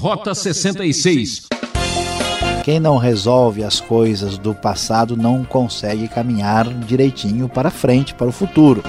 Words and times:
Rota 0.00 0.34
66. 0.34 1.48
Quem 2.64 2.80
não 2.80 2.96
resolve 2.96 3.62
as 3.62 3.82
coisas 3.82 4.38
do 4.38 4.54
passado 4.54 5.14
não 5.14 5.44
consegue 5.44 6.08
caminhar 6.08 6.66
direitinho 6.72 7.50
para 7.50 7.70
frente, 7.70 8.14
para 8.14 8.26
o 8.26 8.32
futuro. 8.32 8.82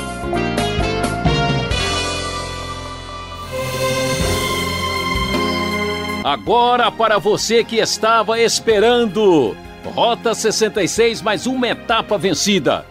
Agora 6.23 6.89
para 6.89 7.17
você 7.17 7.61
que 7.61 7.75
estava 7.75 8.39
esperando. 8.39 9.53
Rota 9.93 10.33
66, 10.33 11.21
mais 11.21 11.45
uma 11.45 11.67
etapa 11.67 12.17
vencida. 12.17 12.85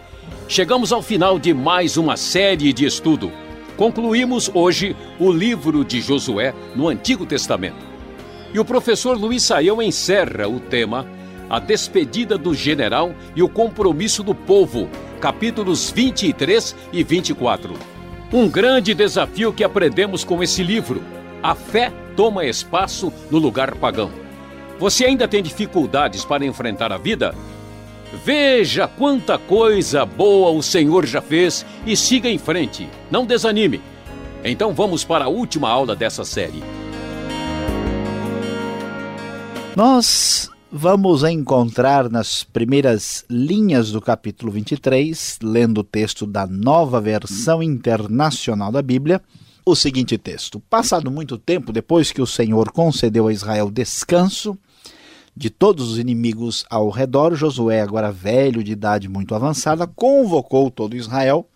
Chegamos 0.47 0.93
ao 0.93 1.01
final 1.01 1.39
de 1.39 1.55
mais 1.55 1.97
uma 1.97 2.15
série 2.15 2.71
de 2.71 2.85
estudo. 2.85 3.31
Concluímos 3.75 4.51
hoje 4.53 4.95
o 5.19 5.31
livro 5.31 5.83
de 5.83 5.99
Josué 5.99 6.53
no 6.75 6.87
Antigo 6.87 7.25
Testamento. 7.25 7.90
E 8.53 8.59
o 8.59 8.65
professor 8.65 9.17
Luiz 9.17 9.43
Saião 9.43 9.81
encerra 9.81 10.47
o 10.47 10.59
tema 10.59 11.07
A 11.49 11.57
Despedida 11.57 12.37
do 12.37 12.53
General 12.53 13.13
e 13.33 13.41
o 13.41 13.47
Compromisso 13.47 14.23
do 14.23 14.35
Povo, 14.35 14.89
capítulos 15.21 15.89
23 15.89 16.75
e 16.91 17.01
24. 17.01 17.73
Um 18.33 18.49
grande 18.49 18.93
desafio 18.93 19.53
que 19.53 19.63
aprendemos 19.63 20.23
com 20.25 20.43
esse 20.43 20.63
livro. 20.63 21.01
A 21.41 21.55
fé 21.55 21.93
toma 22.15 22.45
espaço 22.45 23.11
no 23.29 23.37
lugar 23.37 23.73
pagão. 23.75 24.11
Você 24.79 25.05
ainda 25.05 25.27
tem 25.27 25.41
dificuldades 25.41 26.25
para 26.25 26.45
enfrentar 26.45 26.91
a 26.91 26.97
vida? 26.97 27.33
Veja 28.25 28.87
quanta 28.87 29.37
coisa 29.37 30.05
boa 30.05 30.51
o 30.51 30.61
Senhor 30.61 31.05
já 31.05 31.21
fez 31.21 31.65
e 31.85 31.95
siga 31.95 32.29
em 32.29 32.37
frente. 32.37 32.89
Não 33.09 33.25
desanime. 33.25 33.81
Então 34.43 34.73
vamos 34.73 35.05
para 35.05 35.25
a 35.25 35.29
última 35.29 35.69
aula 35.69 35.95
dessa 35.95 36.25
série. 36.25 36.80
Nós 39.75 40.49
vamos 40.69 41.23
encontrar 41.23 42.09
nas 42.09 42.43
primeiras 42.43 43.23
linhas 43.29 43.91
do 43.91 44.01
capítulo 44.01 44.51
23, 44.51 45.39
lendo 45.41 45.79
o 45.79 45.83
texto 45.83 46.27
da 46.27 46.45
nova 46.45 46.99
versão 46.99 47.63
internacional 47.63 48.69
da 48.69 48.81
Bíblia, 48.81 49.21
o 49.65 49.73
seguinte 49.73 50.17
texto: 50.17 50.59
Passado 50.69 51.09
muito 51.09 51.37
tempo 51.37 51.71
depois 51.71 52.11
que 52.11 52.21
o 52.21 52.27
Senhor 52.27 52.69
concedeu 52.71 53.27
a 53.27 53.33
Israel 53.33 53.71
descanso, 53.71 54.57
de 55.35 55.49
todos 55.49 55.91
os 55.91 55.97
inimigos 55.97 56.65
ao 56.69 56.89
redor, 56.89 57.33
Josué, 57.33 57.81
agora 57.81 58.11
velho, 58.11 58.61
de 58.61 58.73
idade 58.73 59.07
muito 59.07 59.33
avançada, 59.33 59.87
convocou 59.87 60.69
todo 60.69 60.97
Israel 60.97 61.47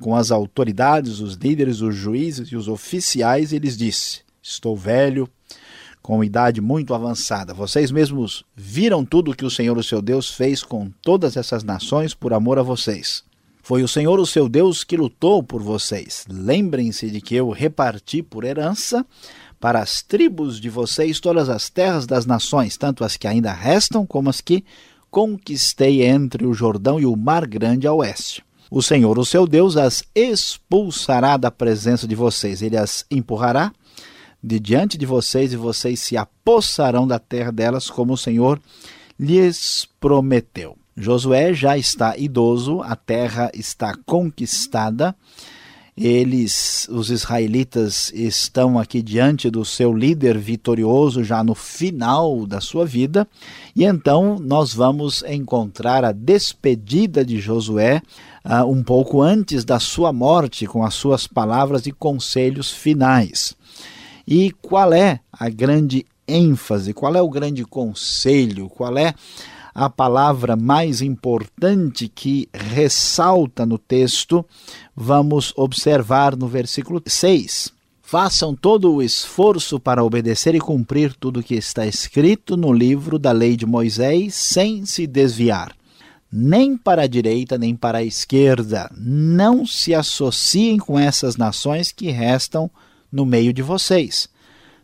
com 0.00 0.16
as 0.16 0.30
autoridades, 0.30 1.20
os 1.20 1.34
líderes, 1.34 1.82
os 1.82 1.94
juízes 1.94 2.48
e 2.48 2.56
os 2.56 2.68
oficiais, 2.68 3.52
e 3.52 3.58
lhes 3.58 3.76
disse: 3.76 4.20
Estou 4.42 4.74
velho, 4.74 5.28
com 6.02 6.24
idade 6.24 6.60
muito 6.60 6.94
avançada. 6.94 7.52
Vocês 7.54 7.90
mesmos 7.90 8.44
viram 8.56 9.04
tudo 9.04 9.30
o 9.30 9.36
que 9.36 9.44
o 9.44 9.50
Senhor, 9.50 9.76
o 9.76 9.82
seu 9.82 10.00
Deus, 10.00 10.30
fez 10.30 10.62
com 10.62 10.90
todas 11.02 11.36
essas 11.36 11.62
nações 11.62 12.14
por 12.14 12.32
amor 12.32 12.58
a 12.58 12.62
vocês. 12.62 13.22
Foi 13.62 13.82
o 13.82 13.88
Senhor, 13.88 14.18
o 14.18 14.26
seu 14.26 14.48
Deus, 14.48 14.82
que 14.82 14.96
lutou 14.96 15.42
por 15.42 15.62
vocês. 15.62 16.24
Lembrem-se 16.28 17.10
de 17.10 17.20
que 17.20 17.34
eu 17.34 17.50
reparti 17.50 18.22
por 18.22 18.44
herança 18.44 19.06
para 19.60 19.80
as 19.80 20.02
tribos 20.02 20.58
de 20.58 20.70
vocês 20.70 21.20
todas 21.20 21.48
as 21.48 21.68
terras 21.68 22.06
das 22.06 22.24
nações, 22.24 22.76
tanto 22.76 23.04
as 23.04 23.16
que 23.16 23.28
ainda 23.28 23.52
restam 23.52 24.06
como 24.06 24.30
as 24.30 24.40
que 24.40 24.64
conquistei 25.10 26.02
entre 26.02 26.46
o 26.46 26.54
Jordão 26.54 26.98
e 26.98 27.04
o 27.04 27.16
Mar 27.16 27.46
Grande 27.46 27.86
a 27.86 27.92
oeste. 27.92 28.42
O 28.70 28.80
Senhor, 28.80 29.18
o 29.18 29.24
seu 29.24 29.46
Deus, 29.46 29.76
as 29.76 30.02
expulsará 30.14 31.36
da 31.36 31.50
presença 31.50 32.06
de 32.06 32.14
vocês. 32.14 32.62
Ele 32.62 32.76
as 32.76 33.04
empurrará 33.10 33.72
de 34.42 34.58
diante 34.58 34.96
de 34.96 35.06
vocês 35.06 35.52
e 35.52 35.56
vocês 35.56 36.00
se 36.00 36.16
apossarão 36.16 37.06
da 37.06 37.18
terra 37.18 37.50
delas, 37.50 37.90
como 37.90 38.14
o 38.14 38.18
Senhor 38.18 38.60
lhes 39.18 39.88
prometeu. 40.00 40.76
Josué 40.96 41.54
já 41.54 41.78
está 41.78 42.16
idoso, 42.16 42.80
a 42.82 42.96
terra 42.96 43.50
está 43.54 43.94
conquistada 44.06 45.14
eles, 45.96 46.88
os 46.90 47.10
israelitas, 47.10 48.10
estão 48.14 48.78
aqui 48.78 49.02
diante 49.02 49.50
do 49.50 49.66
seu 49.66 49.92
líder 49.92 50.38
vitorioso 50.38 51.22
já 51.22 51.44
no 51.44 51.54
final 51.54 52.46
da 52.46 52.58
sua 52.58 52.86
vida, 52.86 53.28
e 53.76 53.84
então 53.84 54.38
nós 54.38 54.72
vamos 54.72 55.22
encontrar 55.24 56.02
a 56.02 56.12
despedida 56.12 57.22
de 57.22 57.38
Josué 57.38 58.00
uh, 58.44 58.64
um 58.64 58.82
pouco 58.82 59.20
antes 59.20 59.62
da 59.62 59.78
sua 59.78 60.10
morte, 60.10 60.66
com 60.66 60.82
as 60.82 60.94
suas 60.94 61.26
palavras 61.26 61.86
e 61.86 61.92
conselhos 61.92 62.70
finais. 62.70 63.54
E 64.30 64.52
qual 64.62 64.92
é 64.92 65.18
a 65.32 65.48
grande 65.48 66.06
ênfase, 66.26 66.94
qual 66.94 67.16
é 67.16 67.20
o 67.20 67.28
grande 67.28 67.64
conselho, 67.64 68.68
qual 68.68 68.96
é 68.96 69.12
a 69.74 69.90
palavra 69.90 70.54
mais 70.54 71.02
importante 71.02 72.06
que 72.06 72.48
ressalta 72.52 73.66
no 73.66 73.76
texto, 73.76 74.46
vamos 74.94 75.52
observar 75.56 76.36
no 76.36 76.46
versículo 76.46 77.02
6. 77.04 77.72
Façam 78.00 78.54
todo 78.54 78.92
o 78.92 79.02
esforço 79.02 79.80
para 79.80 80.04
obedecer 80.04 80.54
e 80.54 80.60
cumprir 80.60 81.12
tudo 81.14 81.40
o 81.40 81.42
que 81.42 81.56
está 81.56 81.84
escrito 81.84 82.56
no 82.56 82.72
livro 82.72 83.18
da 83.18 83.32
lei 83.32 83.56
de 83.56 83.66
Moisés, 83.66 84.34
sem 84.34 84.86
se 84.86 85.08
desviar, 85.08 85.74
nem 86.30 86.76
para 86.76 87.02
a 87.02 87.06
direita 87.08 87.58
nem 87.58 87.74
para 87.74 87.98
a 87.98 88.04
esquerda. 88.04 88.88
Não 88.96 89.66
se 89.66 89.92
associem 89.92 90.78
com 90.78 90.96
essas 90.96 91.36
nações 91.36 91.90
que 91.90 92.10
restam 92.10 92.70
no 93.12 93.24
meio 93.24 93.52
de 93.52 93.62
vocês 93.62 94.28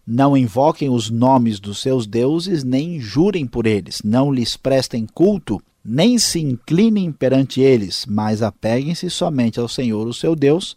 não 0.07 0.37
invoquem 0.37 0.89
os 0.89 1.11
nomes 1.11 1.59
dos 1.59 1.81
seus 1.81 2.07
deuses, 2.07 2.63
nem 2.63 3.01
jurem 3.01 3.45
por 3.45 3.67
eles. 3.67 4.01
Não 4.05 4.33
lhes 4.33 4.57
prestem 4.57 5.05
culto, 5.05 5.61
nem 5.85 6.17
se 6.17 6.39
inclinem 6.39 7.11
perante 7.11 7.61
eles, 7.61 8.07
mas 8.07 8.41
apeguem-se 8.41 9.11
somente 9.11 9.59
ao 9.59 9.67
Senhor, 9.67 10.07
o 10.07 10.15
seu 10.15 10.37
Deus, 10.37 10.77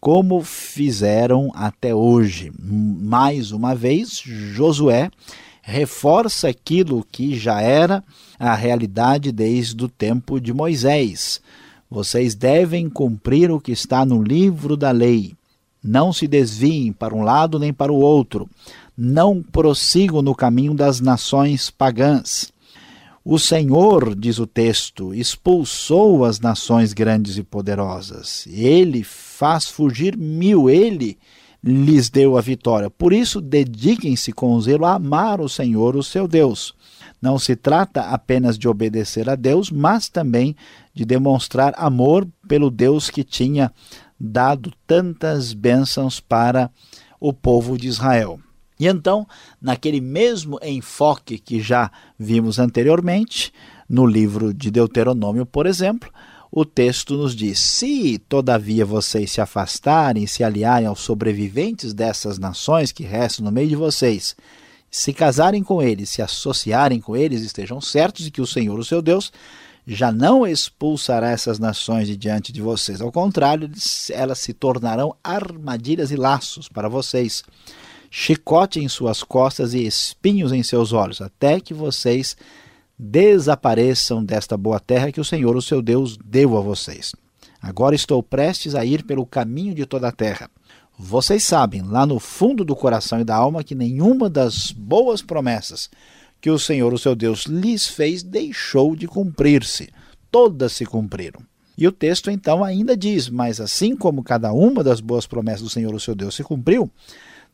como 0.00 0.42
fizeram 0.42 1.50
até 1.54 1.92
hoje. 1.92 2.52
Mais 2.56 3.50
uma 3.50 3.74
vez, 3.74 4.22
Josué 4.24 5.10
reforça 5.60 6.48
aquilo 6.48 7.04
que 7.10 7.36
já 7.36 7.60
era 7.60 8.02
a 8.38 8.54
realidade 8.54 9.32
desde 9.32 9.84
o 9.84 9.88
tempo 9.88 10.40
de 10.40 10.52
Moisés. 10.52 11.40
Vocês 11.90 12.34
devem 12.36 12.88
cumprir 12.88 13.50
o 13.50 13.60
que 13.60 13.72
está 13.72 14.04
no 14.04 14.22
livro 14.22 14.76
da 14.76 14.92
lei 14.92 15.34
não 15.82 16.12
se 16.12 16.28
desviem 16.28 16.92
para 16.92 17.14
um 17.14 17.22
lado 17.22 17.58
nem 17.58 17.72
para 17.72 17.92
o 17.92 17.96
outro. 17.96 18.48
Não 18.96 19.42
prossigam 19.42 20.22
no 20.22 20.34
caminho 20.34 20.74
das 20.74 21.00
nações 21.00 21.70
pagãs. 21.70 22.52
O 23.24 23.38
Senhor, 23.38 24.16
diz 24.16 24.38
o 24.38 24.46
texto, 24.46 25.14
expulsou 25.14 26.24
as 26.24 26.40
nações 26.40 26.92
grandes 26.92 27.36
e 27.36 27.42
poderosas. 27.42 28.46
Ele 28.48 29.04
faz 29.04 29.66
fugir 29.66 30.16
mil, 30.16 30.68
ele 30.68 31.16
lhes 31.62 32.10
deu 32.10 32.36
a 32.36 32.40
vitória. 32.40 32.90
Por 32.90 33.12
isso, 33.12 33.40
dediquem-se 33.40 34.32
com 34.32 34.60
zelo 34.60 34.84
a 34.84 34.94
amar 34.94 35.40
o 35.40 35.48
Senhor, 35.48 35.94
o 35.94 36.02
seu 36.02 36.26
Deus. 36.26 36.74
Não 37.20 37.38
se 37.38 37.54
trata 37.54 38.00
apenas 38.02 38.58
de 38.58 38.66
obedecer 38.66 39.30
a 39.30 39.36
Deus, 39.36 39.70
mas 39.70 40.08
também 40.08 40.56
de 40.92 41.04
demonstrar 41.04 41.72
amor 41.76 42.26
pelo 42.48 42.68
Deus 42.68 43.08
que 43.08 43.22
tinha 43.22 43.70
dado 44.24 44.72
tantas 44.86 45.52
bênçãos 45.52 46.20
para 46.20 46.70
o 47.18 47.32
povo 47.32 47.76
de 47.76 47.88
Israel. 47.88 48.38
E 48.78 48.86
então, 48.86 49.26
naquele 49.60 50.00
mesmo 50.00 50.60
enfoque 50.62 51.38
que 51.38 51.60
já 51.60 51.90
vimos 52.16 52.60
anteriormente, 52.60 53.52
no 53.88 54.06
livro 54.06 54.54
de 54.54 54.70
Deuteronômio, 54.70 55.44
por 55.44 55.66
exemplo, 55.66 56.10
o 56.50 56.64
texto 56.64 57.16
nos 57.16 57.34
diz: 57.34 57.58
Se 57.58 58.18
todavia 58.28 58.86
vocês 58.86 59.32
se 59.32 59.40
afastarem, 59.40 60.26
se 60.26 60.44
aliarem 60.44 60.86
aos 60.86 61.00
sobreviventes 61.00 61.92
dessas 61.92 62.38
nações 62.38 62.92
que 62.92 63.02
restam 63.02 63.44
no 63.44 63.50
meio 63.50 63.68
de 63.68 63.76
vocês, 63.76 64.36
se 64.90 65.12
casarem 65.12 65.64
com 65.64 65.82
eles, 65.82 66.10
se 66.10 66.22
associarem 66.22 67.00
com 67.00 67.16
eles, 67.16 67.42
estejam 67.42 67.80
certos 67.80 68.24
de 68.24 68.30
que 68.30 68.40
o 68.40 68.46
Senhor, 68.46 68.78
o 68.78 68.84
seu 68.84 69.02
Deus, 69.02 69.32
já 69.86 70.12
não 70.12 70.46
expulsará 70.46 71.30
essas 71.30 71.58
nações 71.58 72.06
de 72.06 72.16
diante 72.16 72.52
de 72.52 72.62
vocês. 72.62 73.00
Ao 73.00 73.10
contrário, 73.10 73.70
elas 74.10 74.38
se 74.38 74.52
tornarão 74.52 75.14
armadilhas 75.22 76.10
e 76.10 76.16
laços 76.16 76.68
para 76.68 76.88
vocês, 76.88 77.42
chicote 78.10 78.80
em 78.80 78.88
suas 78.88 79.22
costas 79.22 79.74
e 79.74 79.84
espinhos 79.84 80.52
em 80.52 80.62
seus 80.62 80.92
olhos, 80.92 81.20
até 81.20 81.60
que 81.60 81.74
vocês 81.74 82.36
desapareçam 82.98 84.24
desta 84.24 84.56
boa 84.56 84.78
terra 84.78 85.10
que 85.10 85.20
o 85.20 85.24
Senhor, 85.24 85.56
o 85.56 85.62
seu 85.62 85.82
Deus, 85.82 86.16
deu 86.24 86.56
a 86.56 86.60
vocês. 86.60 87.12
Agora 87.60 87.94
estou 87.94 88.22
prestes 88.22 88.74
a 88.74 88.84
ir 88.84 89.04
pelo 89.04 89.26
caminho 89.26 89.74
de 89.74 89.86
toda 89.86 90.08
a 90.08 90.12
terra. 90.12 90.48
Vocês 90.98 91.42
sabem, 91.42 91.82
lá 91.82 92.06
no 92.06 92.20
fundo 92.20 92.64
do 92.64 92.76
coração 92.76 93.20
e 93.20 93.24
da 93.24 93.34
alma, 93.34 93.64
que 93.64 93.74
nenhuma 93.74 94.28
das 94.28 94.70
boas 94.70 95.22
promessas 95.22 95.90
que 96.42 96.50
o 96.50 96.58
Senhor, 96.58 96.92
o 96.92 96.98
seu 96.98 97.14
Deus, 97.14 97.46
lhes 97.46 97.86
fez, 97.86 98.24
deixou 98.24 98.96
de 98.96 99.06
cumprir-se. 99.06 99.88
Todas 100.28 100.72
se 100.72 100.84
cumpriram. 100.84 101.40
E 101.78 101.86
o 101.86 101.92
texto 101.92 102.32
então 102.32 102.64
ainda 102.64 102.96
diz: 102.96 103.28
Mas 103.28 103.60
assim 103.60 103.94
como 103.94 104.24
cada 104.24 104.52
uma 104.52 104.82
das 104.82 105.00
boas 105.00 105.24
promessas 105.24 105.62
do 105.62 105.70
Senhor, 105.70 105.94
o 105.94 106.00
seu 106.00 106.16
Deus, 106.16 106.34
se 106.34 106.42
cumpriu, 106.42 106.90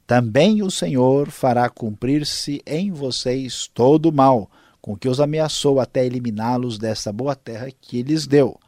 também 0.06 0.62
o 0.62 0.70
Senhor 0.70 1.30
fará 1.30 1.68
cumprir-se 1.68 2.62
em 2.66 2.90
vocês 2.90 3.70
todo 3.74 4.06
o 4.06 4.12
mal, 4.12 4.50
com 4.80 4.96
que 4.96 5.08
os 5.08 5.20
ameaçou 5.20 5.80
até 5.80 6.06
eliminá-los 6.06 6.78
dessa 6.78 7.12
boa 7.12 7.36
terra 7.36 7.68
que 7.78 8.02
lhes 8.02 8.26
deu. 8.26 8.58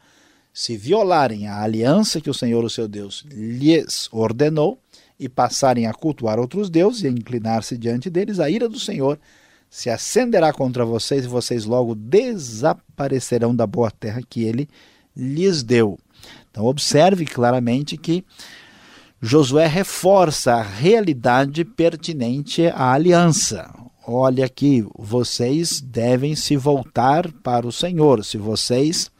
Se 0.53 0.77
violarem 0.77 1.47
a 1.47 1.63
aliança 1.63 2.21
que 2.21 2.29
o 2.29 2.33
Senhor, 2.33 2.63
o 2.63 2.69
seu 2.69 2.87
Deus, 2.87 3.25
lhes 3.31 4.07
ordenou, 4.11 4.77
e 5.19 5.29
passarem 5.29 5.85
a 5.85 5.93
cultuar 5.93 6.39
outros 6.39 6.67
deuses 6.67 7.03
e 7.03 7.07
a 7.07 7.11
inclinar-se 7.11 7.77
diante 7.77 8.09
deles, 8.09 8.39
a 8.39 8.49
ira 8.49 8.67
do 8.67 8.79
Senhor 8.79 9.19
se 9.71 9.89
acenderá 9.89 10.51
contra 10.51 10.83
vocês 10.83 11.23
e 11.23 11.29
vocês 11.29 11.63
logo 11.63 11.95
desaparecerão 11.95 13.55
da 13.55 13.65
boa 13.65 13.89
terra 13.89 14.21
que 14.29 14.43
ele 14.43 14.67
lhes 15.15 15.63
deu. 15.63 15.97
Então, 16.51 16.65
observe 16.65 17.25
claramente 17.25 17.95
que 17.95 18.25
Josué 19.21 19.67
reforça 19.67 20.55
a 20.55 20.61
realidade 20.61 21.63
pertinente 21.63 22.67
à 22.67 22.91
aliança. 22.91 23.71
Olha 24.05 24.45
aqui, 24.45 24.83
vocês 24.97 25.79
devem 25.79 26.35
se 26.35 26.57
voltar 26.57 27.31
para 27.31 27.67
o 27.67 27.71
Senhor. 27.71 28.25
Se 28.25 28.37
vocês 28.37 29.10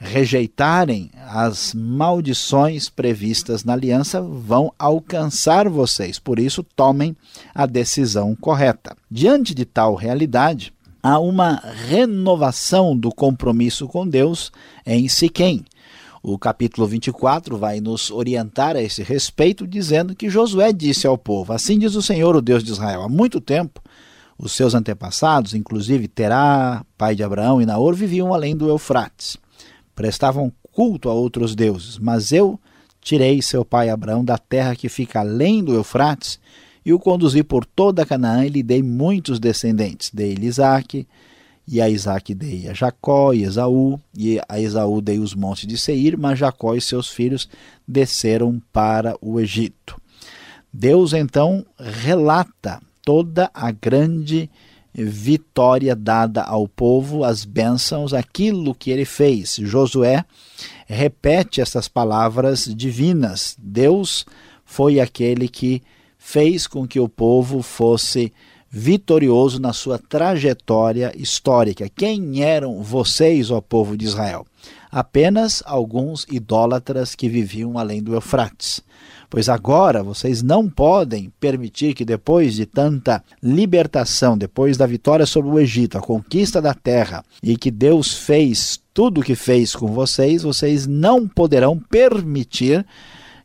rejeitarem 0.00 1.10
as 1.28 1.74
maldições 1.74 2.88
previstas 2.88 3.64
na 3.64 3.74
aliança, 3.74 4.22
vão 4.22 4.72
alcançar 4.78 5.68
vocês. 5.68 6.18
Por 6.18 6.38
isso, 6.38 6.64
tomem 6.74 7.14
a 7.54 7.66
decisão 7.66 8.34
correta. 8.34 8.96
Diante 9.10 9.54
de 9.54 9.66
tal 9.66 9.94
realidade, 9.94 10.72
há 11.02 11.18
uma 11.18 11.62
renovação 11.86 12.96
do 12.96 13.10
compromisso 13.10 13.86
com 13.86 14.08
Deus 14.08 14.50
em 14.86 15.06
Siquém. 15.06 15.66
O 16.22 16.38
capítulo 16.38 16.86
24 16.86 17.58
vai 17.58 17.78
nos 17.80 18.10
orientar 18.10 18.76
a 18.76 18.82
esse 18.82 19.02
respeito, 19.02 19.66
dizendo 19.66 20.14
que 20.14 20.30
Josué 20.30 20.72
disse 20.72 21.06
ao 21.06 21.18
povo: 21.18 21.52
Assim 21.52 21.78
diz 21.78 21.94
o 21.94 22.02
Senhor, 22.02 22.34
o 22.34 22.42
Deus 22.42 22.64
de 22.64 22.72
Israel, 22.72 23.02
há 23.02 23.08
muito 23.08 23.40
tempo 23.40 23.82
os 24.38 24.52
seus 24.52 24.74
antepassados, 24.74 25.54
inclusive 25.54 26.08
Terá, 26.08 26.84
pai 26.96 27.14
de 27.14 27.22
Abraão 27.22 27.60
e 27.60 27.66
Naor, 27.66 27.94
viviam 27.94 28.32
além 28.32 28.56
do 28.56 28.68
Eufrates 28.68 29.38
prestavam 30.00 30.50
culto 30.72 31.10
a 31.10 31.12
outros 31.12 31.54
deuses, 31.54 31.98
mas 31.98 32.32
eu 32.32 32.58
tirei 33.02 33.42
seu 33.42 33.66
pai 33.66 33.90
Abraão 33.90 34.24
da 34.24 34.38
terra 34.38 34.74
que 34.74 34.88
fica 34.88 35.20
além 35.20 35.62
do 35.62 35.74
Eufrates 35.74 36.40
e 36.82 36.90
o 36.90 36.98
conduzi 36.98 37.42
por 37.42 37.66
toda 37.66 38.06
Canaã 38.06 38.46
e 38.46 38.48
lhe 38.48 38.62
dei 38.62 38.82
muitos 38.82 39.38
descendentes. 39.38 40.10
Dei-lhe 40.10 40.46
Isaac, 40.46 41.06
e 41.68 41.82
a 41.82 41.90
Isaac 41.90 42.34
dei 42.34 42.66
a 42.66 42.72
Jacó 42.72 43.34
e 43.34 43.42
Esaú, 43.42 44.00
e 44.16 44.40
a 44.48 44.58
Esaú 44.58 45.02
dei 45.02 45.18
os 45.18 45.34
montes 45.34 45.66
de 45.66 45.76
Seir, 45.76 46.16
mas 46.16 46.38
Jacó 46.38 46.74
e 46.74 46.80
seus 46.80 47.10
filhos 47.10 47.46
desceram 47.86 48.58
para 48.72 49.14
o 49.20 49.38
Egito. 49.38 50.00
Deus 50.72 51.12
então 51.12 51.62
relata 51.78 52.80
toda 53.04 53.50
a 53.52 53.70
grande 53.70 54.48
vitória 54.94 55.94
dada 55.94 56.42
ao 56.42 56.66
povo, 56.66 57.24
as 57.24 57.44
bênçãos, 57.44 58.12
aquilo 58.12 58.74
que 58.74 58.90
ele 58.90 59.04
fez. 59.04 59.56
Josué 59.60 60.24
repete 60.86 61.60
essas 61.60 61.88
palavras 61.88 62.64
divinas. 62.64 63.56
Deus 63.58 64.26
foi 64.64 65.00
aquele 65.00 65.48
que 65.48 65.82
fez 66.18 66.66
com 66.66 66.86
que 66.86 67.00
o 67.00 67.08
povo 67.08 67.62
fosse 67.62 68.32
vitorioso 68.70 69.60
na 69.60 69.72
sua 69.72 69.98
trajetória 69.98 71.12
histórica. 71.16 71.88
Quem 71.88 72.42
eram 72.42 72.82
vocês, 72.82 73.50
ó 73.50 73.60
povo 73.60 73.96
de 73.96 74.04
Israel? 74.04 74.46
Apenas 74.90 75.62
alguns 75.66 76.24
idólatras 76.30 77.14
que 77.14 77.28
viviam 77.28 77.78
além 77.78 78.02
do 78.02 78.14
Eufrates. 78.14 78.80
Pois 79.30 79.48
agora 79.48 80.02
vocês 80.02 80.42
não 80.42 80.68
podem 80.68 81.32
permitir 81.38 81.94
que, 81.94 82.04
depois 82.04 82.54
de 82.54 82.66
tanta 82.66 83.22
libertação, 83.40 84.36
depois 84.36 84.76
da 84.76 84.86
vitória 84.86 85.24
sobre 85.24 85.52
o 85.52 85.58
Egito, 85.60 85.96
a 85.96 86.00
conquista 86.00 86.60
da 86.60 86.74
terra, 86.74 87.24
e 87.40 87.56
que 87.56 87.70
Deus 87.70 88.12
fez 88.12 88.80
tudo 88.92 89.20
o 89.20 89.24
que 89.24 89.36
fez 89.36 89.74
com 89.76 89.86
vocês, 89.86 90.42
vocês 90.42 90.84
não 90.88 91.28
poderão 91.28 91.78
permitir 91.78 92.84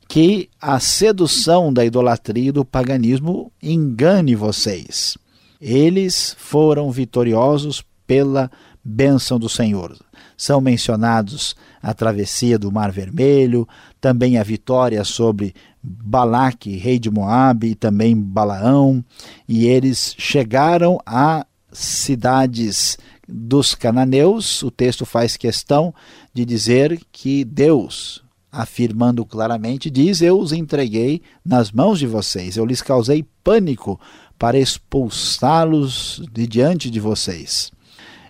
que 0.08 0.50
a 0.60 0.80
sedução 0.80 1.72
da 1.72 1.86
idolatria 1.86 2.50
e 2.50 2.52
do 2.52 2.66
paganismo 2.66 3.52
engane 3.62 4.34
vocês. 4.34 5.16
Eles 5.62 6.36
foram 6.40 6.92
vitoriosos 6.92 7.84
pela 8.08 8.50
bênção 8.84 9.40
do 9.40 9.50
Senhor. 9.50 9.96
São 10.38 10.60
mencionados 10.60 11.56
a 11.82 11.94
travessia 11.94 12.60
do 12.60 12.72
Mar 12.72 12.92
Vermelho, 12.92 13.68
também 14.02 14.38
a 14.38 14.44
vitória 14.44 15.04
sobre 15.04 15.54
Balaque, 15.86 16.76
rei 16.78 16.98
de 16.98 17.12
Moabe, 17.12 17.72
e 17.72 17.76
também 17.76 18.16
Balaão, 18.20 19.04
e 19.48 19.66
eles 19.68 20.16
chegaram 20.18 21.00
a 21.06 21.46
cidades 21.72 22.98
dos 23.28 23.76
cananeus. 23.76 24.64
O 24.64 24.72
texto 24.72 25.06
faz 25.06 25.38
questão 25.38 25.94
de 26.34 26.44
dizer 26.46 27.00
que 27.12 27.44
Deus, 27.44 28.24
afirmando 28.52 29.26
claramente, 29.26 29.90
diz: 29.90 30.22
Eu 30.22 30.40
os 30.40 30.52
entreguei 30.52 31.22
nas 31.44 31.72
mãos 31.72 32.00
de 32.00 32.08
vocês, 32.08 32.58
eu 32.58 32.66
lhes 32.66 32.82
causei 32.82 33.26
pânico 33.44 34.00
para 34.40 34.58
expulsá-los 34.58 36.22
de 36.32 36.48
diante 36.48 36.90
de 36.90 37.00
vocês. 37.00 37.72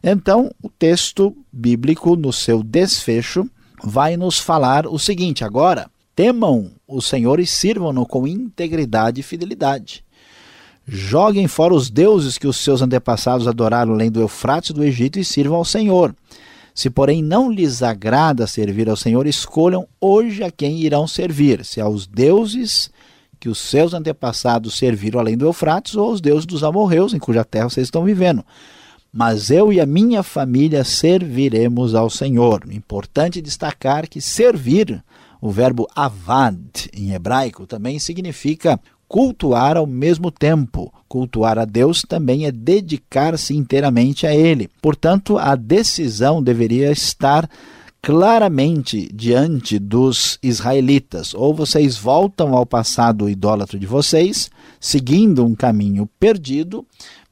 Então, 0.03 0.51
o 0.61 0.69
texto 0.69 1.35
bíblico, 1.51 2.15
no 2.15 2.31
seu 2.31 2.61
desfecho, 2.61 3.49
vai 3.83 4.17
nos 4.17 4.39
falar 4.39 4.85
o 4.85 4.99
seguinte: 4.99 5.43
agora, 5.43 5.89
temam 6.15 6.71
o 6.87 7.01
Senhor 7.01 7.39
e 7.39 7.45
sirvam-no 7.45 8.05
com 8.05 8.27
integridade 8.27 9.19
e 9.19 9.23
fidelidade. 9.23 10.03
Joguem 10.87 11.47
fora 11.47 11.73
os 11.73 11.89
deuses 11.89 12.37
que 12.37 12.47
os 12.47 12.57
seus 12.57 12.81
antepassados 12.81 13.47
adoraram 13.47 13.93
além 13.93 14.11
do 14.11 14.21
Eufrates 14.21 14.71
do 14.71 14.83
Egito 14.83 15.17
e 15.17 15.25
sirvam 15.25 15.57
ao 15.57 15.65
Senhor. 15.65 16.15
Se, 16.73 16.89
porém, 16.89 17.23
não 17.23 17.51
lhes 17.51 17.81
agrada 17.81 18.45
servir 18.45 18.89
ao 18.89 18.95
Senhor, 18.95 19.25
escolham 19.25 19.87
hoje 19.99 20.43
a 20.43 20.51
quem 20.51 20.79
irão 20.79 21.07
servir, 21.07 21.63
se 21.65 21.81
aos 21.81 22.05
deuses 22.05 22.91
que 23.39 23.49
os 23.49 23.57
seus 23.57 23.93
antepassados 23.93 24.75
serviram 24.75 25.19
além 25.19 25.37
do 25.37 25.45
Eufrates 25.45 25.95
ou 25.95 26.09
aos 26.09 26.21
deuses 26.21 26.45
dos 26.45 26.63
amorreus, 26.63 27.13
em 27.13 27.19
cuja 27.19 27.45
terra 27.45 27.69
vocês 27.69 27.87
estão 27.87 28.03
vivendo 28.03 28.43
mas 29.17 29.49
eu 29.49 29.71
e 29.71 29.79
a 29.79 29.85
minha 29.85 30.21
família 30.21 30.83
serviremos 30.83 31.95
ao 31.95 32.09
Senhor. 32.09 32.63
Importante 32.69 33.41
destacar 33.41 34.09
que 34.09 34.19
servir, 34.19 35.01
o 35.45 35.51
verbo 35.51 35.87
avad 35.95 36.89
em 36.91 37.11
hebraico, 37.13 37.67
também 37.67 37.99
significa 37.99 38.79
cultuar 39.07 39.77
ao 39.77 39.85
mesmo 39.85 40.31
tempo. 40.31 40.91
Cultuar 41.07 41.59
a 41.59 41.65
Deus 41.65 42.01
também 42.01 42.47
é 42.47 42.51
dedicar-se 42.51 43.55
inteiramente 43.55 44.25
a 44.25 44.35
Ele. 44.35 44.67
Portanto, 44.81 45.37
a 45.37 45.55
decisão 45.55 46.41
deveria 46.41 46.91
estar 46.91 47.47
claramente 48.01 49.07
diante 49.13 49.77
dos 49.77 50.39
israelitas. 50.41 51.35
Ou 51.35 51.53
vocês 51.53 51.95
voltam 51.95 52.55
ao 52.55 52.65
passado 52.65 53.29
idólatra 53.29 53.77
de 53.77 53.85
vocês, 53.85 54.49
seguindo 54.79 55.45
um 55.45 55.53
caminho 55.53 56.09
perdido, 56.19 56.83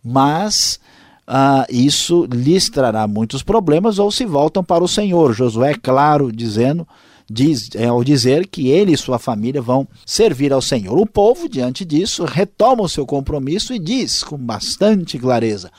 mas 0.03 0.79
ah, 1.25 1.65
isso 1.67 2.27
lhes 2.31 2.69
trará 2.69 3.07
muitos 3.07 3.41
problemas, 3.41 3.97
ou 3.97 4.11
se 4.11 4.23
voltam 4.23 4.63
para 4.63 4.83
o 4.83 4.87
Senhor. 4.87 5.33
Josué, 5.33 5.73
claro, 5.73 6.31
dizendo, 6.31 6.87
diz, 7.29 7.69
é, 7.75 7.85
ao 7.85 8.03
dizer 8.03 8.47
que 8.47 8.69
ele 8.69 8.93
e 8.93 8.97
sua 8.97 9.19
família 9.19 9.61
vão 9.61 9.87
servir 10.05 10.53
ao 10.53 10.61
Senhor. 10.61 10.97
O 10.97 11.05
povo, 11.05 11.49
diante 11.49 11.85
disso, 11.85 12.25
retoma 12.25 12.83
o 12.83 12.89
seu 12.89 13.05
compromisso 13.05 13.73
e 13.73 13.79
diz 13.79 14.23
com 14.23 14.37
bastante 14.37 15.17
clareza: 15.17 15.71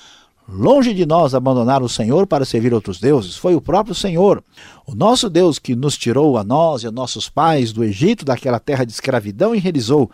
Longe 0.49 0.93
de 0.93 1.07
nós 1.07 1.35
abandonar 1.35 1.83
o 1.83 1.89
Senhor 1.89 2.27
para 2.27 2.45
servir 2.45 2.75
outros 2.75 3.01
deuses, 3.01 3.35
foi 3.37 3.55
o 3.55 3.61
próprio 3.61 3.95
Senhor, 3.95 4.45
o 4.87 4.95
nosso 4.95 5.31
Deus 5.31 5.59
que 5.59 5.75
nos 5.75 5.97
tirou 5.97 6.37
a 6.37 6.45
nós 6.45 6.83
e 6.83 6.87
a 6.87 6.93
nossos 6.93 7.29
pais 7.29 7.73
do 7.73 7.83
Egito, 7.83 8.25
daquela 8.25 8.61
terra 8.61 8.85
de 8.85 8.93
escravidão, 8.93 9.55
e 9.55 9.59
realizou 9.59 10.11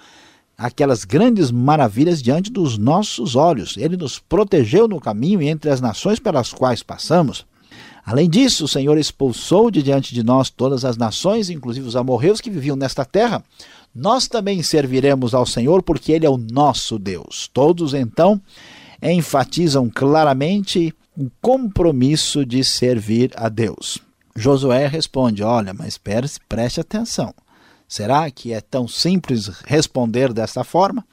aquelas 0.56 1.04
grandes 1.04 1.50
maravilhas 1.50 2.22
diante 2.22 2.50
dos 2.50 2.78
nossos 2.78 3.34
olhos. 3.34 3.76
Ele 3.76 3.96
nos 3.96 4.18
protegeu 4.18 4.86
no 4.86 5.00
caminho 5.00 5.42
e 5.42 5.48
entre 5.48 5.70
as 5.70 5.80
nações 5.80 6.20
pelas 6.20 6.52
quais 6.52 6.82
passamos. 6.82 7.46
Além 8.10 8.28
disso, 8.28 8.64
o 8.64 8.68
Senhor 8.68 8.98
expulsou 8.98 9.70
de 9.70 9.84
diante 9.84 10.12
de 10.12 10.24
nós 10.24 10.50
todas 10.50 10.84
as 10.84 10.96
nações, 10.96 11.48
inclusive 11.48 11.86
os 11.86 11.94
amorreus 11.94 12.40
que 12.40 12.50
viviam 12.50 12.74
nesta 12.74 13.04
terra. 13.04 13.40
Nós 13.94 14.26
também 14.26 14.64
serviremos 14.64 15.32
ao 15.32 15.46
Senhor, 15.46 15.80
porque 15.80 16.10
Ele 16.10 16.26
é 16.26 16.28
o 16.28 16.36
nosso 16.36 16.98
Deus. 16.98 17.48
Todos, 17.54 17.94
então, 17.94 18.40
enfatizam 19.00 19.88
claramente 19.88 20.92
o 21.16 21.30
compromisso 21.40 22.44
de 22.44 22.64
servir 22.64 23.30
a 23.36 23.48
Deus. 23.48 23.98
Josué 24.34 24.88
responde: 24.88 25.44
Olha, 25.44 25.72
mas 25.72 25.96
preste 25.96 26.80
atenção. 26.80 27.32
Será 27.86 28.28
que 28.28 28.52
é 28.52 28.60
tão 28.60 28.88
simples 28.88 29.52
responder 29.64 30.32
desta 30.32 30.64
forma? 30.64 31.04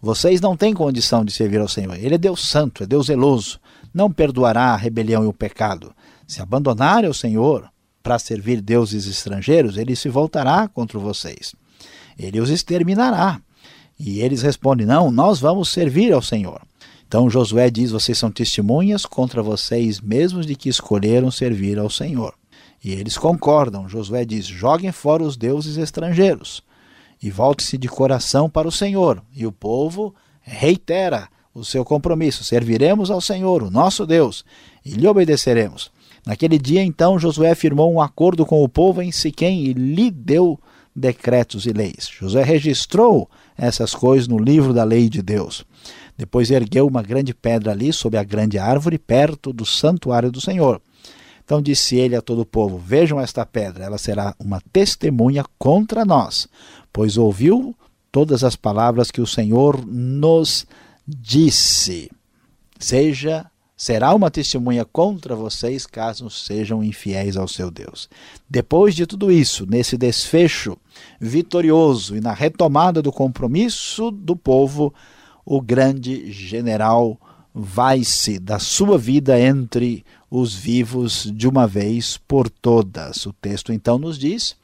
Vocês 0.00 0.40
não 0.40 0.56
têm 0.56 0.72
condição 0.72 1.26
de 1.26 1.32
servir 1.32 1.60
ao 1.60 1.68
Senhor. 1.68 1.94
Ele 1.96 2.14
é 2.14 2.18
Deus 2.18 2.48
santo, 2.48 2.84
é 2.84 2.86
Deus 2.86 3.08
zeloso. 3.08 3.60
Não 3.92 4.10
perdoará 4.10 4.72
a 4.72 4.76
rebelião 4.76 5.24
e 5.24 5.26
o 5.26 5.32
pecado. 5.32 5.92
Se 6.28 6.42
abandonarem 6.42 7.08
o 7.08 7.14
Senhor 7.14 7.68
para 8.02 8.18
servir 8.18 8.60
deuses 8.60 9.06
estrangeiros, 9.06 9.78
ele 9.78 9.96
se 9.96 10.10
voltará 10.10 10.68
contra 10.68 10.98
vocês. 10.98 11.54
Ele 12.18 12.38
os 12.38 12.50
exterminará. 12.50 13.40
E 13.98 14.20
eles 14.20 14.42
respondem: 14.42 14.86
Não, 14.86 15.10
nós 15.10 15.40
vamos 15.40 15.70
servir 15.70 16.12
ao 16.12 16.22
Senhor. 16.22 16.60
Então 17.06 17.30
Josué 17.30 17.70
diz: 17.70 17.90
Vocês 17.90 18.18
são 18.18 18.30
testemunhas 18.30 19.06
contra 19.06 19.42
vocês 19.42 20.00
mesmos 20.00 20.44
de 20.44 20.54
que 20.54 20.68
escolheram 20.68 21.30
servir 21.30 21.78
ao 21.78 21.88
Senhor. 21.88 22.34
E 22.84 22.92
eles 22.92 23.16
concordam. 23.16 23.88
Josué 23.88 24.26
diz: 24.26 24.44
Joguem 24.46 24.92
fora 24.92 25.24
os 25.24 25.36
deuses 25.36 25.78
estrangeiros 25.78 26.62
e 27.22 27.30
volte-se 27.30 27.76
de 27.76 27.88
coração 27.88 28.48
para 28.48 28.68
o 28.68 28.72
Senhor. 28.72 29.22
E 29.34 29.46
o 29.46 29.52
povo 29.52 30.14
reitera 30.42 31.28
o 31.54 31.64
seu 31.64 31.84
compromisso: 31.84 32.44
serviremos 32.44 33.10
ao 33.10 33.20
Senhor, 33.20 33.62
o 33.62 33.70
nosso 33.70 34.06
Deus, 34.06 34.44
e 34.84 34.90
lhe 34.90 35.06
obedeceremos. 35.06 35.90
Naquele 36.28 36.58
dia, 36.58 36.84
então, 36.84 37.18
Josué 37.18 37.54
firmou 37.54 37.90
um 37.90 38.02
acordo 38.02 38.44
com 38.44 38.62
o 38.62 38.68
povo 38.68 39.00
em 39.00 39.10
Siquém 39.10 39.64
e 39.64 39.72
lhe 39.72 40.10
deu 40.10 40.60
decretos 40.94 41.64
e 41.64 41.72
leis. 41.72 42.06
Josué 42.06 42.42
registrou 42.42 43.30
essas 43.56 43.94
coisas 43.94 44.28
no 44.28 44.38
livro 44.38 44.74
da 44.74 44.84
lei 44.84 45.08
de 45.08 45.22
Deus. 45.22 45.64
Depois 46.18 46.50
ergueu 46.50 46.86
uma 46.86 47.02
grande 47.02 47.32
pedra 47.32 47.72
ali, 47.72 47.94
sob 47.94 48.18
a 48.18 48.22
grande 48.22 48.58
árvore, 48.58 48.98
perto 48.98 49.54
do 49.54 49.64
santuário 49.64 50.30
do 50.30 50.38
Senhor. 50.38 50.82
Então 51.42 51.62
disse 51.62 51.96
ele 51.96 52.14
a 52.14 52.20
todo 52.20 52.42
o 52.42 52.46
povo: 52.46 52.76
Vejam 52.76 53.18
esta 53.18 53.46
pedra, 53.46 53.86
ela 53.86 53.96
será 53.96 54.34
uma 54.38 54.60
testemunha 54.70 55.46
contra 55.58 56.04
nós, 56.04 56.46
pois 56.92 57.16
ouviu 57.16 57.74
todas 58.12 58.44
as 58.44 58.54
palavras 58.54 59.10
que 59.10 59.22
o 59.22 59.26
Senhor 59.26 59.82
nos 59.86 60.66
disse. 61.06 62.10
Seja 62.78 63.46
será 63.78 64.12
uma 64.12 64.28
testemunha 64.28 64.84
contra 64.84 65.36
vocês 65.36 65.86
caso 65.86 66.28
sejam 66.28 66.82
infiéis 66.82 67.36
ao 67.36 67.46
seu 67.46 67.70
Deus. 67.70 68.10
Depois 68.50 68.92
de 68.92 69.06
tudo 69.06 69.30
isso, 69.30 69.64
nesse 69.70 69.96
desfecho 69.96 70.76
vitorioso 71.20 72.16
e 72.16 72.20
na 72.20 72.32
retomada 72.32 73.00
do 73.00 73.12
compromisso 73.12 74.10
do 74.10 74.34
povo, 74.34 74.92
o 75.46 75.60
grande 75.60 76.32
general 76.32 77.16
vai-se 77.54 78.40
da 78.40 78.58
sua 78.58 78.98
vida 78.98 79.40
entre 79.40 80.04
os 80.28 80.54
vivos 80.54 81.30
de 81.32 81.46
uma 81.46 81.66
vez 81.66 82.16
por 82.16 82.50
todas. 82.50 83.26
O 83.26 83.32
texto 83.32 83.72
então 83.72 83.96
nos 83.96 84.18
diz: 84.18 84.56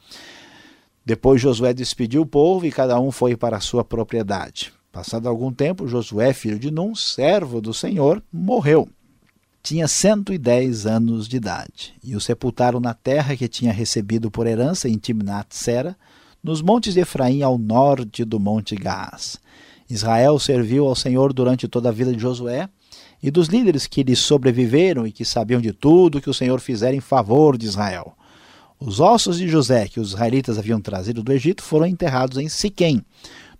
Depois 1.06 1.40
Josué 1.40 1.72
despediu 1.72 2.22
o 2.22 2.26
povo 2.26 2.66
e 2.66 2.72
cada 2.72 2.98
um 2.98 3.12
foi 3.12 3.36
para 3.36 3.58
a 3.58 3.60
sua 3.60 3.84
propriedade. 3.84 4.72
Passado 4.90 5.28
algum 5.28 5.52
tempo, 5.52 5.86
Josué, 5.86 6.32
filho 6.32 6.58
de 6.58 6.70
Num, 6.70 6.96
servo 6.96 7.60
do 7.60 7.72
Senhor, 7.72 8.20
morreu. 8.32 8.88
Tinha 9.64 9.88
110 9.88 10.84
anos 10.84 11.26
de 11.26 11.38
idade, 11.38 11.94
e 12.04 12.14
o 12.14 12.20
sepultaram 12.20 12.78
na 12.80 12.92
terra 12.92 13.34
que 13.34 13.48
tinha 13.48 13.72
recebido 13.72 14.30
por 14.30 14.46
herança 14.46 14.90
em 14.90 14.98
Timnat-Sera, 14.98 15.96
nos 16.42 16.60
montes 16.60 16.92
de 16.92 17.00
Efraim, 17.00 17.40
ao 17.40 17.56
norte 17.56 18.26
do 18.26 18.38
monte 18.38 18.76
Gaás. 18.76 19.40
Israel 19.88 20.38
serviu 20.38 20.86
ao 20.86 20.94
Senhor 20.94 21.32
durante 21.32 21.66
toda 21.66 21.88
a 21.88 21.92
vida 21.92 22.12
de 22.12 22.20
Josué 22.20 22.68
e 23.22 23.30
dos 23.30 23.48
líderes 23.48 23.86
que 23.86 24.02
lhe 24.02 24.14
sobreviveram 24.14 25.06
e 25.06 25.12
que 25.12 25.24
sabiam 25.24 25.62
de 25.62 25.72
tudo 25.72 26.20
que 26.20 26.28
o 26.28 26.34
Senhor 26.34 26.60
fizera 26.60 26.94
em 26.94 27.00
favor 27.00 27.56
de 27.56 27.64
Israel. 27.64 28.12
Os 28.78 29.00
ossos 29.00 29.38
de 29.38 29.48
José 29.48 29.88
que 29.88 29.98
os 29.98 30.10
israelitas 30.10 30.58
haviam 30.58 30.78
trazido 30.78 31.22
do 31.22 31.32
Egito 31.32 31.62
foram 31.62 31.86
enterrados 31.86 32.36
em 32.36 32.50
Siquém, 32.50 33.02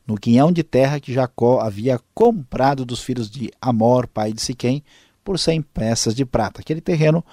no 0.06 0.18
quinhão 0.18 0.52
de 0.52 0.62
terra 0.62 1.00
que 1.00 1.14
Jacó 1.14 1.61
havia 1.61 1.99
comprado 2.12 2.84
dos 2.84 3.00
filhos 3.00 3.30
de 3.30 3.50
Amor, 3.58 4.06
pai 4.06 4.34
de 4.34 4.42
Siquém, 4.42 4.84
por 5.25 5.38
cem 5.38 5.62
peças 5.62 6.14
de 6.14 6.25
prata. 6.25 6.61
Aquele 6.61 6.81
terreno 6.81 7.25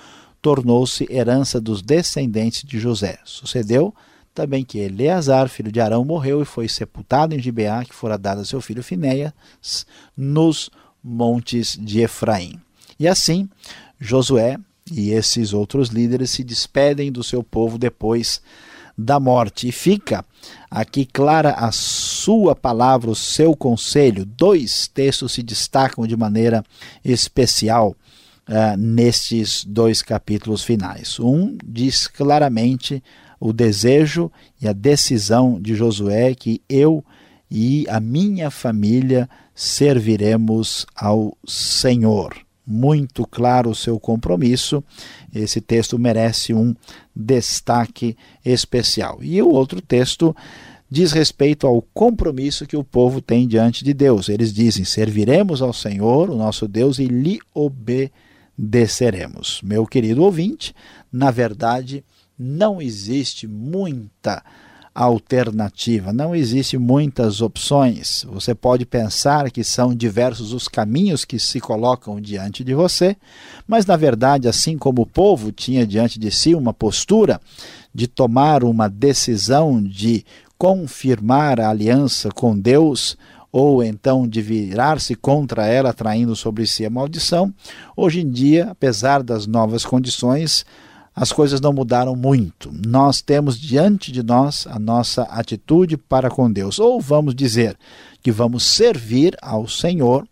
tornou-se 0.41 1.05
herança 1.10 1.60
dos 1.60 1.81
descendentes 1.81 2.63
de 2.63 2.79
José. 2.79 3.19
Sucedeu 3.25 3.93
também 4.33 4.63
que 4.63 4.79
Eleazar, 4.79 5.50
filho 5.50 5.71
de 5.71 5.81
Arão, 5.81 6.05
morreu 6.05 6.41
e 6.41 6.45
foi 6.45 6.67
sepultado 6.67 7.36
em 7.36 7.39
Gibeá, 7.39 7.83
que 7.83 7.93
fora 7.93 8.17
dado 8.17 8.41
a 8.41 8.45
seu 8.45 8.62
filho 8.62 8.81
Finéias, 8.81 9.33
nos 10.15 10.69
montes 11.03 11.77
de 11.79 12.00
Efraim. 12.00 12.60
E 12.98 13.07
assim, 13.07 13.50
Josué 14.00 14.57
e 14.89 15.12
esses 15.12 15.53
outros 15.53 15.89
líderes 15.89 16.31
se 16.31 16.43
despedem 16.43 17.12
do 17.12 17.24
seu 17.24 17.43
povo 17.43 17.77
depois 17.77 18.41
da 19.01 19.20
morte. 19.20 19.67
E 19.67 19.72
fica 19.72 20.25
aqui 20.70 21.05
clara 21.05 21.51
a 21.51 21.72
sua 21.72 22.55
palavra, 22.55 23.10
o 23.10 23.15
seu 23.15 23.55
conselho. 23.55 24.25
Dois 24.25 24.88
textos 24.88 25.34
se 25.34 25.43
destacam 25.43 26.05
de 26.05 26.15
maneira 26.15 26.63
especial 27.03 27.96
uh, 28.48 28.77
nestes 28.77 29.65
dois 29.65 30.01
capítulos 30.01 30.63
finais. 30.63 31.20
Um 31.20 31.58
diz 31.65 32.08
claramente 32.08 33.03
o 33.39 33.51
desejo 33.51 34.31
e 34.62 34.67
a 34.67 34.74
decisão 34.74 35.60
de 35.60 35.75
Josué 35.75 36.36
que 36.36 36.62
eu 36.70 37.03
e 37.50 37.86
a 37.89 38.00
minha 38.00 38.50
família 38.50 39.29
serviremos 39.53 40.86
ao 40.96 41.38
Senhor. 41.46 42.34
Muito 42.65 43.25
claro 43.25 43.70
o 43.70 43.75
seu 43.75 44.00
compromisso. 44.00 44.84
Esse 45.34 45.60
texto 45.60 45.98
merece 45.98 46.53
um 46.53 46.75
destaque 47.15 48.15
especial. 48.46 49.20
E 49.22 49.41
o 49.41 49.50
outro 49.50 49.82
texto 49.82 50.36
diz 50.89 51.13
respeito 51.13 51.65
ao 51.65 51.82
compromisso 51.82 52.68
que 52.68 52.77
o 52.77 52.84
povo 52.84 53.22
tem 53.22 53.48
diante 53.48 53.84
de 53.84 53.94
Deus. 53.94 54.30
Eles 54.30 54.53
dizem: 54.53 54.84
serviremos 54.84 55.62
ao 55.62 55.74
Senhor, 55.74 56.30
o 56.30 56.36
nosso 56.36 56.68
Deus, 56.68 57.00
e 57.00 57.06
lhe 57.06 57.39
obedeceremos. 57.53 59.62
Meu 59.63 59.86
querido 59.86 60.24
ouvinte, 60.24 60.75
na 61.12 61.32
verdade, 61.32 62.03
não 62.38 62.82
existe 62.82 63.48
muita 63.48 64.44
alternativa, 64.93 66.12
não 66.12 66.36
existe 66.36 66.77
muitas 66.77 67.41
opções. 67.41 68.25
Você 68.29 68.53
pode 68.53 68.86
pensar 68.86 69.50
que 69.50 69.63
são 69.63 69.95
diversos 69.95 70.51
os 70.51 70.67
caminhos 70.67 71.24
que 71.24 71.39
se 71.39 71.60
colocam 71.62 72.19
diante 72.19 72.63
de 72.63 72.74
você, 72.74 73.15
mas 73.67 73.86
na 73.86 73.95
verdade, 73.95 74.48
assim 74.48 74.77
como 74.77 75.03
o 75.03 75.05
povo 75.05 75.51
tinha 75.51 75.88
diante 75.88 76.19
de 76.19 76.29
si 76.29 76.53
uma 76.53 76.74
postura 76.74 77.39
de 77.93 78.07
tomar 78.07 78.63
uma 78.63 78.89
decisão 78.89 79.81
de 79.81 80.25
confirmar 80.57 81.60
a 81.60 81.69
aliança 81.69 82.29
com 82.29 82.57
Deus, 82.57 83.17
ou 83.51 83.83
então 83.83 84.27
de 84.27 84.41
virar-se 84.41 85.15
contra 85.15 85.65
ela, 85.67 85.93
traindo 85.93 86.36
sobre 86.36 86.65
si 86.65 86.86
a 86.86 86.89
maldição, 86.89 87.53
hoje 87.95 88.21
em 88.21 88.29
dia, 88.29 88.69
apesar 88.69 89.24
das 89.24 89.45
novas 89.45 89.83
condições, 89.83 90.65
as 91.15 91.32
coisas 91.32 91.60
não 91.60 91.74
mudaram 91.74 92.15
muito. 92.15 92.72
Nós 92.86 93.22
temos 93.22 93.60
diante 93.60 94.12
de 94.12 94.24
nós 94.24 94.65
a 94.68 94.80
nossa 94.80 95.24
atitude 95.24 95.98
para 95.98 96.30
com 96.30 96.51
Deus. 96.51 96.80
Ou 96.80 97.01
vamos 97.01 97.36
dizer 97.36 97.77
que 98.22 98.32
vamos 98.32 98.63
servir 98.63 99.38
ao 99.41 99.68
Senhor 99.68 100.25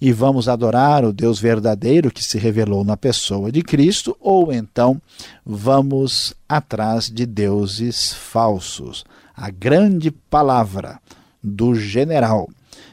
e 0.00 0.12
vamos 0.12 0.48
adorar 0.48 1.04
o 1.04 1.12
Deus 1.12 1.38
verdadeiro 1.38 2.10
que 2.10 2.24
se 2.24 2.38
revelou 2.38 2.84
na 2.84 2.96
pessoa 2.96 3.52
de 3.52 3.62
Cristo, 3.62 4.16
ou 4.18 4.50
então 4.50 5.00
vamos 5.44 6.34
atrás 6.48 7.10
de 7.10 7.26
deuses 7.26 8.12
falsos. 8.12 9.04
A 9.36 9.50
grande 9.50 10.10
palavra 10.10 10.98
do 11.42 11.74
general 11.74 12.48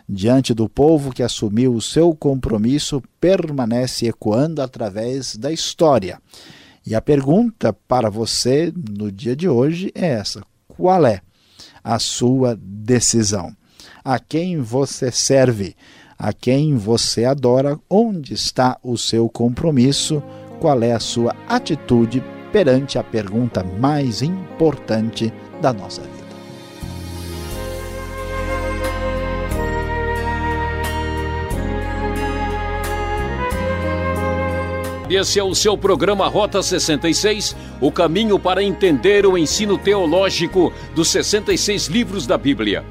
diante 0.08 0.54
do 0.54 0.70
povo 0.70 1.12
que 1.12 1.24
assumiu 1.24 1.74
o 1.74 1.82
seu 1.82 2.16
compromisso 2.16 3.02
permanece 3.20 4.08
ecoando 4.08 4.62
através 4.62 5.36
da 5.36 5.52
história. 5.52 6.20
E 6.90 6.96
a 6.96 7.02
pergunta 7.02 7.74
para 7.74 8.10
você 8.10 8.72
no 8.74 9.12
dia 9.12 9.36
de 9.36 9.50
hoje 9.50 9.92
é 9.94 10.08
essa: 10.08 10.42
qual 10.70 11.06
é 11.06 11.20
a 11.84 12.00
sua 12.00 12.58
decisão? 12.58 13.54
A 14.06 14.18
quem 14.20 14.62
você 14.62 15.12
serve? 15.12 15.76
A 16.18 16.32
quem 16.32 16.78
você 16.78 17.26
adora? 17.26 17.78
Onde 17.90 18.34
está 18.34 18.78
o 18.82 18.98
seu 18.98 19.28
compromisso? 19.28 20.24
Qual 20.62 20.82
é 20.82 20.94
a 20.94 21.00
sua 21.00 21.36
atitude 21.50 22.24
perante 22.54 22.98
a 22.98 23.04
pergunta 23.04 23.66
mais 23.66 24.22
importante 24.22 25.34
da 25.62 25.74
nossa 25.74 26.02
vida? 26.04 26.17
Esse 35.10 35.40
é 35.40 35.44
o 35.44 35.56
seu 35.56 35.78
programa 35.78 36.28
Rota 36.28 36.62
66, 36.62 37.56
o 37.80 37.90
caminho 37.90 38.38
para 38.38 38.62
entender 38.62 39.26
o 39.26 39.38
ensino 39.38 39.78
teológico 39.78 40.74
dos 40.94 41.08
66 41.08 41.88
livros 41.88 42.28
da 42.28 42.38
Bíblia. 42.38 42.86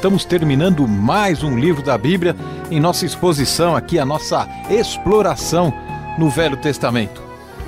Estamos 0.00 0.24
terminando 0.24 0.88
mais 0.88 1.42
um 1.42 1.58
livro 1.58 1.82
da 1.82 1.98
Bíblia 1.98 2.34
em 2.70 2.80
nossa 2.80 3.04
exposição 3.04 3.76
aqui, 3.76 3.98
a 3.98 4.06
nossa 4.06 4.48
exploração 4.70 5.70
no 6.18 6.30
Velho 6.30 6.56
Testamento. 6.56 7.22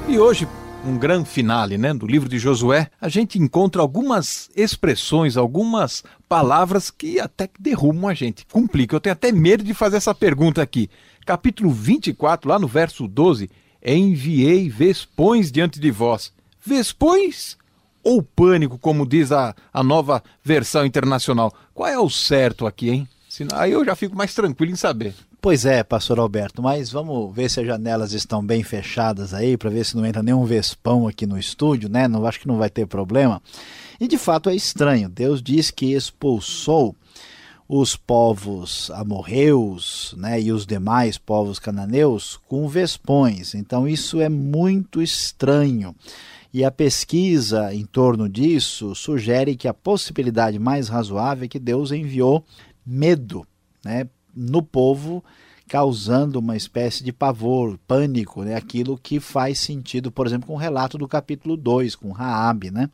E 0.09 0.19
hoje, 0.19 0.49
um 0.83 0.97
grande 0.97 1.29
finale, 1.29 1.77
né, 1.77 1.93
do 1.93 2.07
livro 2.07 2.31
de 2.31 2.39
Josué, 2.39 2.89
a 2.99 3.07
gente 3.11 3.39
encontra 3.39 3.83
algumas 3.83 4.49
expressões, 4.57 5.37
algumas 5.37 6.03
palavras 6.27 6.91
que 6.91 7.21
até 7.21 7.47
que 7.47 7.61
derrubam 7.61 8.09
a 8.09 8.15
gente, 8.15 8.47
complicam. 8.51 8.97
Eu 8.97 9.01
tenho 9.03 9.13
até 9.13 9.31
medo 9.31 9.63
de 9.63 9.75
fazer 9.75 9.99
essa 9.99 10.15
pergunta 10.15 10.63
aqui. 10.63 10.89
Capítulo 11.27 11.71
24, 11.71 12.49
lá 12.49 12.59
no 12.59 12.67
verso 12.67 13.07
12, 13.07 13.51
enviei 13.85 14.71
vespões 14.71 15.53
diante 15.53 15.79
de 15.79 15.91
vós. 15.91 16.33
Vespões 16.65 17.59
ou 18.03 18.23
pânico, 18.23 18.79
como 18.79 19.07
diz 19.07 19.33
a, 19.33 19.55
a 19.73 19.83
nova 19.83 20.23
versão 20.43 20.85
internacional. 20.85 21.53
Qual 21.75 21.89
é 21.89 21.99
o 21.99 22.11
certo 22.11 22.67
aqui, 22.67 22.91
hein? 22.91 23.09
Aí 23.55 23.73
eu 23.73 23.85
já 23.85 23.97
fico 23.97 24.17
mais 24.17 24.35
tranquilo 24.35 24.73
em 24.73 24.77
saber. 24.77 25.15
Pois 25.41 25.65
é, 25.65 25.83
pastor 25.83 26.21
Alberto, 26.21 26.63
mas 26.63 26.93
vamos 26.93 27.35
ver 27.35 27.51
se 27.51 27.59
as 27.59 27.67
janelas 27.67 28.13
estão 28.13 28.45
bem 28.45 28.63
fechadas 28.63 29.35
aí, 29.35 29.57
para 29.57 29.71
ver 29.71 29.85
se 29.85 29.97
não 29.97 30.07
entra 30.07 30.23
nenhum 30.23 30.45
vespão 30.45 31.09
aqui 31.09 31.27
no 31.27 31.39
estúdio, 31.39 31.89
né? 31.89 32.07
Não 32.07 32.25
acho 32.27 32.39
que 32.39 32.47
não 32.47 32.59
vai 32.59 32.71
ter 32.71 32.87
problema. 32.87 33.43
E 33.99 34.07
de 34.07 34.19
fato 34.19 34.51
é 34.51 34.55
estranho. 34.55 35.09
Deus 35.09 35.43
diz 35.43 35.71
que 35.71 35.95
expulsou 35.95 36.95
os 37.69 37.97
povos 37.97 38.91
amorreus, 38.91 40.15
né, 40.19 40.39
e 40.41 40.53
os 40.53 40.67
demais 40.67 41.17
povos 41.17 41.59
cananeus 41.59 42.39
com 42.47 42.69
vespões. 42.69 43.55
Então 43.55 43.89
isso 43.89 44.21
é 44.21 44.29
muito 44.29 45.01
estranho. 45.01 45.97
E 46.53 46.65
a 46.65 46.71
pesquisa 46.71 47.75
em 47.75 47.87
torno 47.87 48.29
disso 48.29 48.95
sugere 48.95 49.57
que 49.57 49.67
a 49.67 49.73
possibilidade 49.73 50.59
mais 50.59 50.89
razoável 50.89 51.47
é 51.47 51.49
que 51.49 51.59
Deus 51.59 51.91
enviou 51.93 52.45
medo 52.85 53.47
né, 53.83 54.07
no 54.37 54.63
povo, 54.63 55.25
causando 55.67 56.39
uma 56.39 56.55
espécie 56.55 57.03
de 57.03 57.13
pavor, 57.13 57.79
pânico, 57.87 58.43
né, 58.43 58.55
aquilo 58.55 58.99
que 58.99 59.19
faz 59.19 59.61
sentido, 59.61 60.13
por 60.13 60.27
exemplo, 60.27 60.47
com 60.47 60.55
o 60.55 60.59
relato 60.59 60.99
do 60.99 61.09
capítulo 61.09 61.57
2, 61.57 61.95
com 61.97 62.13
Raabe. 62.13 62.71
Né? 62.71 62.91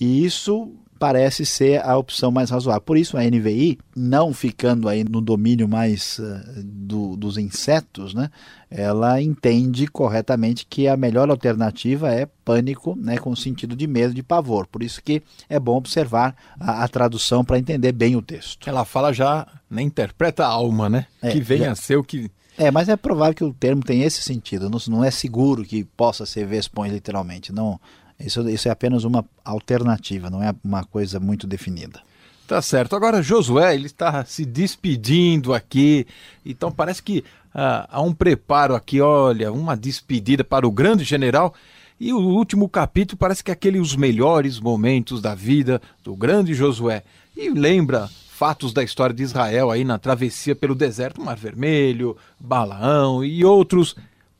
E 0.00 0.24
isso 0.24 0.72
parece 0.98 1.44
ser 1.44 1.84
a 1.84 1.96
opção 1.96 2.30
mais 2.30 2.50
razoável. 2.50 2.80
Por 2.80 2.96
isso 2.96 3.16
a 3.16 3.22
NVI, 3.22 3.78
não 3.94 4.32
ficando 4.32 4.88
aí 4.88 5.04
no 5.04 5.20
domínio 5.20 5.68
mais 5.68 6.18
uh, 6.18 6.62
do, 6.62 7.16
dos 7.16 7.38
insetos, 7.38 8.14
né, 8.14 8.30
ela 8.70 9.20
entende 9.20 9.86
corretamente 9.86 10.66
que 10.68 10.88
a 10.88 10.96
melhor 10.96 11.30
alternativa 11.30 12.12
é 12.12 12.26
pânico, 12.44 12.96
né, 12.96 13.18
com 13.18 13.34
sentido 13.36 13.76
de 13.76 13.86
medo, 13.86 14.14
de 14.14 14.22
pavor. 14.22 14.66
Por 14.66 14.82
isso 14.82 15.02
que 15.02 15.22
é 15.48 15.58
bom 15.58 15.76
observar 15.76 16.34
a, 16.58 16.84
a 16.84 16.88
tradução 16.88 17.44
para 17.44 17.58
entender 17.58 17.92
bem 17.92 18.16
o 18.16 18.22
texto. 18.22 18.68
Ela 18.68 18.84
fala 18.84 19.12
já, 19.12 19.46
né, 19.70 19.82
interpreta 19.82 20.44
a 20.44 20.48
alma, 20.48 20.88
né, 20.88 21.06
é, 21.22 21.30
que 21.30 21.40
venha 21.40 21.66
já... 21.66 21.72
a 21.72 21.76
ser 21.76 21.96
o 21.96 22.04
que 22.04 22.30
é, 22.58 22.70
mas 22.70 22.88
é 22.88 22.96
provável 22.96 23.34
que 23.34 23.44
o 23.44 23.52
termo 23.52 23.82
tenha 23.82 24.06
esse 24.06 24.22
sentido. 24.22 24.70
Não, 24.70 24.78
não 24.88 25.04
é 25.04 25.10
seguro 25.10 25.62
que 25.62 25.84
possa 25.84 26.24
ser 26.24 26.46
vespões 26.46 26.90
literalmente. 26.90 27.52
Não, 27.52 27.78
isso, 28.18 28.48
isso 28.48 28.68
é 28.68 28.70
apenas 28.70 29.04
uma 29.04 29.24
alternativa, 29.44 30.30
não 30.30 30.42
é 30.42 30.54
uma 30.64 30.84
coisa 30.84 31.20
muito 31.20 31.46
definida. 31.46 32.00
Tá 32.46 32.62
certo. 32.62 32.94
Agora, 32.94 33.22
Josué, 33.22 33.74
ele 33.74 33.86
está 33.86 34.24
se 34.24 34.44
despedindo 34.44 35.52
aqui. 35.52 36.06
Então, 36.44 36.70
parece 36.70 37.02
que 37.02 37.24
ah, 37.52 37.88
há 37.90 38.00
um 38.00 38.14
preparo 38.14 38.74
aqui, 38.74 39.00
olha, 39.00 39.52
uma 39.52 39.76
despedida 39.76 40.44
para 40.44 40.66
o 40.66 40.70
grande 40.70 41.02
general. 41.02 41.52
E 41.98 42.12
o 42.12 42.18
último 42.18 42.68
capítulo 42.68 43.18
parece 43.18 43.42
que 43.42 43.50
é 43.50 43.54
aquele 43.54 43.80
os 43.80 43.96
melhores 43.96 44.60
momentos 44.60 45.20
da 45.20 45.34
vida 45.34 45.80
do 46.04 46.14
grande 46.14 46.54
Josué. 46.54 47.02
E 47.36 47.50
lembra 47.50 48.08
fatos 48.28 48.72
da 48.72 48.84
história 48.84 49.14
de 49.14 49.22
Israel 49.22 49.70
aí 49.70 49.82
na 49.82 49.98
travessia 49.98 50.54
pelo 50.54 50.74
deserto, 50.74 51.22
Mar 51.22 51.36
Vermelho, 51.36 52.16
Balaão 52.38 53.24
e 53.24 53.44
outros 53.44 53.96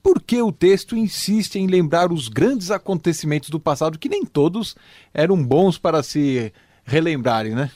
por 0.07 0.23
que 0.23 0.41
o 0.41 0.53
texto 0.53 0.97
insiste 0.97 1.57
em 1.57 1.67
lembrar 1.67 2.13
os 2.13 2.29
grandes 2.29 2.71
acontecimentos 2.71 3.51
do 3.51 3.59
passado, 3.59 3.99
que 3.99 4.09
nem 4.09 4.25
todos 4.25 4.77
eram 5.13 5.43
bons 5.43 5.79
para 5.79 6.01
se 6.01 6.53
relembrarem, 6.85 7.57
né? 7.57 7.73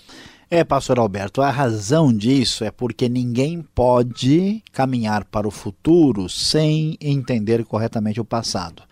É, 0.49 0.63
pastor 0.63 1.01
Alberto, 1.01 1.43
a 1.43 1.51
razão 1.51 2.17
disso 2.17 2.63
é 2.63 2.71
porque 2.71 3.09
ninguém 3.09 3.67
pode 3.75 4.63
caminhar 4.71 5.25
para 5.25 5.49
o 5.49 5.51
futuro 5.51 6.29
sem 6.29 6.97
entender 7.01 7.65
corretamente 7.65 8.21
o 8.21 8.25
passado. 8.25 8.85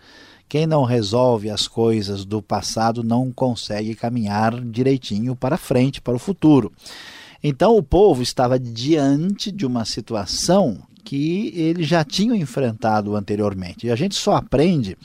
Quem 0.49 0.67
não 0.67 0.83
resolve 0.83 1.49
as 1.49 1.65
coisas 1.65 2.25
do 2.25 2.41
passado 2.41 3.05
não 3.05 3.31
consegue 3.31 3.95
caminhar 3.95 4.59
direitinho 4.59 5.33
para 5.33 5.55
frente, 5.55 6.01
para 6.01 6.15
o 6.15 6.19
futuro. 6.19 6.73
Então 7.41 7.77
o 7.77 7.83
povo 7.83 8.21
estava 8.21 8.59
diante 8.59 9.49
de 9.49 9.65
uma 9.65 9.85
situação 9.85 10.88
que 11.09 11.51
eles 11.55 11.87
já 11.87 12.03
tinham 12.03 12.35
enfrentado 12.35 13.15
anteriormente. 13.15 13.87
E 13.87 13.89
a 13.89 13.95
gente 13.95 14.13
só 14.13 14.35
aprende 14.35 14.95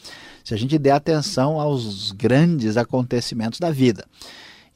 se 0.45 0.53
a 0.53 0.57
gente 0.57 0.79
der 0.79 0.91
atenção 0.91 1.59
aos 1.59 2.13
grandes 2.13 2.77
acontecimentos 2.77 3.59
da 3.59 3.71
vida. 3.71 4.05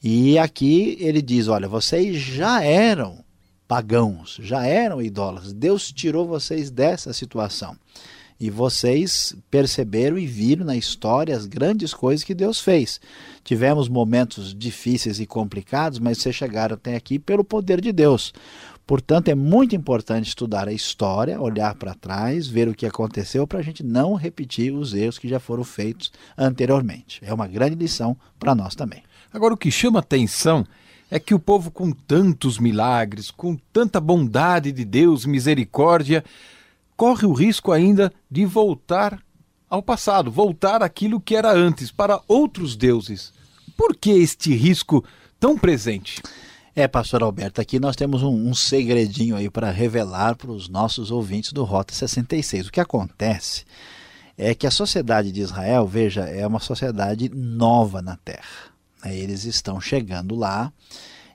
E 0.03 0.39
aqui 0.39 0.97
ele 0.99 1.21
diz: 1.21 1.47
olha, 1.47 1.67
vocês 1.67 2.17
já 2.17 2.63
eram 2.63 3.23
pagãos, 3.67 4.39
já 4.41 4.65
eram 4.65 4.99
idólatras. 4.99 5.53
Deus 5.53 5.91
tirou 5.91 6.27
vocês 6.27 6.71
dessa 6.71 7.13
situação. 7.13 7.77
E 8.39 8.49
vocês 8.49 9.35
perceberam 9.51 10.17
e 10.17 10.25
viram 10.25 10.65
na 10.65 10.75
história 10.75 11.35
as 11.35 11.45
grandes 11.45 11.93
coisas 11.93 12.23
que 12.23 12.33
Deus 12.33 12.59
fez. 12.59 12.99
Tivemos 13.43 13.87
momentos 13.87 14.55
difíceis 14.57 15.19
e 15.19 15.27
complicados, 15.27 15.99
mas 15.99 16.17
vocês 16.17 16.35
chegaram 16.35 16.73
até 16.73 16.95
aqui 16.95 17.19
pelo 17.19 17.43
poder 17.43 17.81
de 17.81 17.91
Deus. 17.91 18.33
Portanto, 18.89 19.27
é 19.27 19.35
muito 19.35 19.75
importante 19.75 20.29
estudar 20.29 20.67
a 20.67 20.73
história, 20.73 21.39
olhar 21.39 21.75
para 21.75 21.93
trás, 21.93 22.47
ver 22.47 22.67
o 22.67 22.73
que 22.73 22.87
aconteceu 22.87 23.45
para 23.45 23.59
a 23.59 23.61
gente 23.61 23.83
não 23.83 24.15
repetir 24.15 24.73
os 24.73 24.95
erros 24.95 25.19
que 25.19 25.29
já 25.29 25.39
foram 25.39 25.63
feitos 25.63 26.11
anteriormente. 26.35 27.21
É 27.21 27.31
uma 27.31 27.47
grande 27.47 27.75
lição 27.75 28.17
para 28.39 28.55
nós 28.55 28.73
também. 28.73 29.03
Agora, 29.31 29.53
o 29.53 29.57
que 29.57 29.69
chama 29.69 29.99
atenção 29.99 30.65
é 31.11 31.19
que 31.19 31.35
o 31.35 31.39
povo, 31.39 31.69
com 31.69 31.91
tantos 31.91 32.57
milagres, 32.57 33.29
com 33.29 33.55
tanta 33.71 33.99
bondade 33.99 34.71
de 34.71 34.83
Deus, 34.83 35.23
misericórdia, 35.23 36.25
corre 36.97 37.27
o 37.27 37.31
risco 37.31 37.71
ainda 37.71 38.11
de 38.27 38.43
voltar 38.43 39.21
ao 39.69 39.83
passado, 39.83 40.31
voltar 40.31 40.81
àquilo 40.81 41.21
que 41.21 41.35
era 41.35 41.51
antes, 41.51 41.91
para 41.91 42.21
outros 42.27 42.75
deuses. 42.75 43.33
Por 43.77 43.95
que 43.95 44.09
este 44.09 44.51
risco 44.55 45.05
tão 45.39 45.55
presente? 45.55 46.23
É, 46.79 46.87
pastor 46.87 47.21
Alberto, 47.21 47.59
aqui 47.59 47.77
nós 47.77 47.97
temos 47.97 48.23
um, 48.23 48.29
um 48.29 48.53
segredinho 48.53 49.35
aí 49.35 49.49
para 49.49 49.69
revelar 49.69 50.37
para 50.37 50.49
os 50.49 50.69
nossos 50.69 51.11
ouvintes 51.11 51.51
do 51.51 51.65
Rota 51.65 51.93
66. 51.93 52.67
O 52.67 52.71
que 52.71 52.79
acontece 52.79 53.65
é 54.37 54.55
que 54.55 54.65
a 54.65 54.71
sociedade 54.71 55.29
de 55.29 55.41
Israel, 55.41 55.85
veja, 55.85 56.21
é 56.21 56.47
uma 56.47 56.61
sociedade 56.61 57.29
nova 57.35 58.01
na 58.01 58.15
Terra. 58.15 58.71
Né? 59.03 59.13
Eles 59.13 59.43
estão 59.43 59.81
chegando 59.81 60.35
lá 60.35 60.71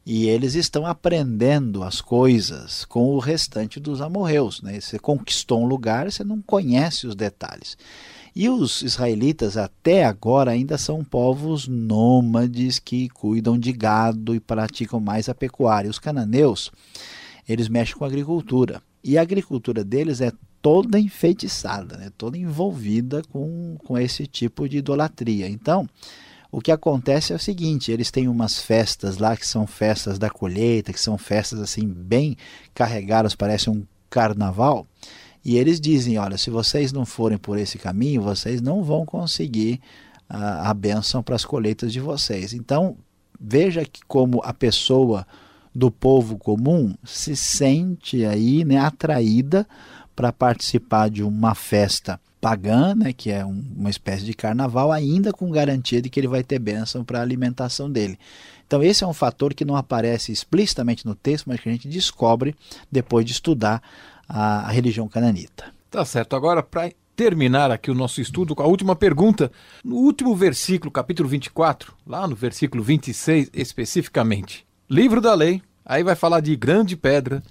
e 0.06 0.30
eles 0.30 0.54
estão 0.54 0.86
aprendendo 0.86 1.82
as 1.82 2.00
coisas 2.00 2.86
com 2.86 3.10
o 3.10 3.18
restante 3.18 3.78
dos 3.78 4.00
amorreus. 4.00 4.62
Né? 4.62 4.80
Você 4.80 4.98
conquistou 4.98 5.62
um 5.62 5.66
lugar, 5.66 6.10
você 6.10 6.24
não 6.24 6.40
conhece 6.40 7.06
os 7.06 7.14
detalhes. 7.14 7.76
E 8.36 8.48
os 8.48 8.82
israelitas 8.82 9.56
até 9.56 10.04
agora 10.04 10.50
ainda 10.50 10.76
são 10.76 11.04
povos 11.04 11.68
nômades 11.68 12.80
que 12.80 13.08
cuidam 13.08 13.56
de 13.56 13.72
gado 13.72 14.34
e 14.34 14.40
praticam 14.40 14.98
mais 14.98 15.28
a 15.28 15.34
pecuária. 15.34 15.88
Os 15.88 16.00
cananeus, 16.00 16.72
eles 17.48 17.68
mexem 17.68 17.96
com 17.96 18.04
a 18.04 18.08
agricultura. 18.08 18.82
E 19.04 19.16
a 19.16 19.22
agricultura 19.22 19.84
deles 19.84 20.20
é 20.20 20.32
toda 20.60 20.98
enfeitiçada, 20.98 21.96
né? 21.96 22.10
toda 22.18 22.36
envolvida 22.36 23.22
com, 23.30 23.76
com 23.84 23.96
esse 23.96 24.26
tipo 24.26 24.68
de 24.68 24.78
idolatria. 24.78 25.48
Então, 25.48 25.88
o 26.50 26.60
que 26.60 26.72
acontece 26.72 27.32
é 27.32 27.36
o 27.36 27.38
seguinte: 27.38 27.92
eles 27.92 28.10
têm 28.10 28.26
umas 28.26 28.60
festas 28.60 29.18
lá 29.18 29.36
que 29.36 29.46
são 29.46 29.66
festas 29.66 30.18
da 30.18 30.30
colheita, 30.30 30.92
que 30.92 31.00
são 31.00 31.16
festas 31.18 31.60
assim 31.60 31.86
bem 31.86 32.36
carregadas, 32.72 33.36
parece 33.36 33.70
um 33.70 33.84
carnaval. 34.10 34.86
E 35.44 35.56
eles 35.56 35.80
dizem: 35.80 36.18
olha, 36.18 36.38
se 36.38 36.50
vocês 36.50 36.92
não 36.92 37.04
forem 37.04 37.38
por 37.38 37.58
esse 37.58 37.78
caminho, 37.78 38.22
vocês 38.22 38.60
não 38.60 38.82
vão 38.82 39.04
conseguir 39.04 39.80
a, 40.28 40.70
a 40.70 40.74
bênção 40.74 41.22
para 41.22 41.36
as 41.36 41.44
colheitas 41.44 41.92
de 41.92 42.00
vocês. 42.00 42.54
Então, 42.54 42.96
veja 43.38 43.84
que 43.84 44.00
como 44.06 44.40
a 44.42 44.54
pessoa 44.54 45.26
do 45.74 45.90
povo 45.90 46.38
comum 46.38 46.94
se 47.04 47.34
sente 47.34 48.24
aí 48.24 48.64
né, 48.64 48.78
atraída 48.78 49.66
para 50.14 50.32
participar 50.32 51.10
de 51.10 51.22
uma 51.22 51.54
festa 51.54 52.20
pagã, 52.40 52.94
né, 52.94 53.12
que 53.12 53.30
é 53.30 53.44
um, 53.44 53.64
uma 53.76 53.90
espécie 53.90 54.24
de 54.24 54.34
carnaval, 54.34 54.92
ainda 54.92 55.32
com 55.32 55.50
garantia 55.50 56.00
de 56.00 56.08
que 56.08 56.20
ele 56.20 56.28
vai 56.28 56.44
ter 56.44 56.58
bênção 56.58 57.02
para 57.02 57.18
a 57.18 57.22
alimentação 57.22 57.90
dele. 57.90 58.18
Então, 58.66 58.82
esse 58.82 59.02
é 59.02 59.06
um 59.06 59.12
fator 59.12 59.52
que 59.52 59.64
não 59.64 59.76
aparece 59.76 60.30
explicitamente 60.30 61.04
no 61.04 61.14
texto, 61.14 61.46
mas 61.46 61.60
que 61.60 61.68
a 61.68 61.72
gente 61.72 61.88
descobre 61.88 62.54
depois 62.90 63.24
de 63.24 63.32
estudar 63.32 63.82
a, 64.28 64.70
religião 64.70 65.08
cananita. 65.08 65.72
Tá 65.90 66.04
certo. 66.04 66.36
Agora, 66.36 66.62
para 66.62 66.90
terminar 67.14 67.70
aqui 67.70 67.90
o 67.90 67.94
nosso 67.94 68.20
estudo 68.20 68.54
com 68.54 68.62
a 68.62 68.66
última 68.66 68.96
pergunta, 68.96 69.50
no 69.84 69.96
último 69.96 70.34
versículo, 70.34 70.90
capítulo 70.90 71.28
24, 71.28 71.94
lá 72.06 72.26
no 72.26 72.34
versículo 72.34 72.82
26 72.82 73.50
especificamente, 73.52 74.66
livro 74.90 75.20
da 75.20 75.34
lei, 75.34 75.62
aí 75.84 76.02
vai 76.02 76.14
falar 76.14 76.40
de 76.40 76.56
grande 76.56 76.96
pedra, 76.96 77.42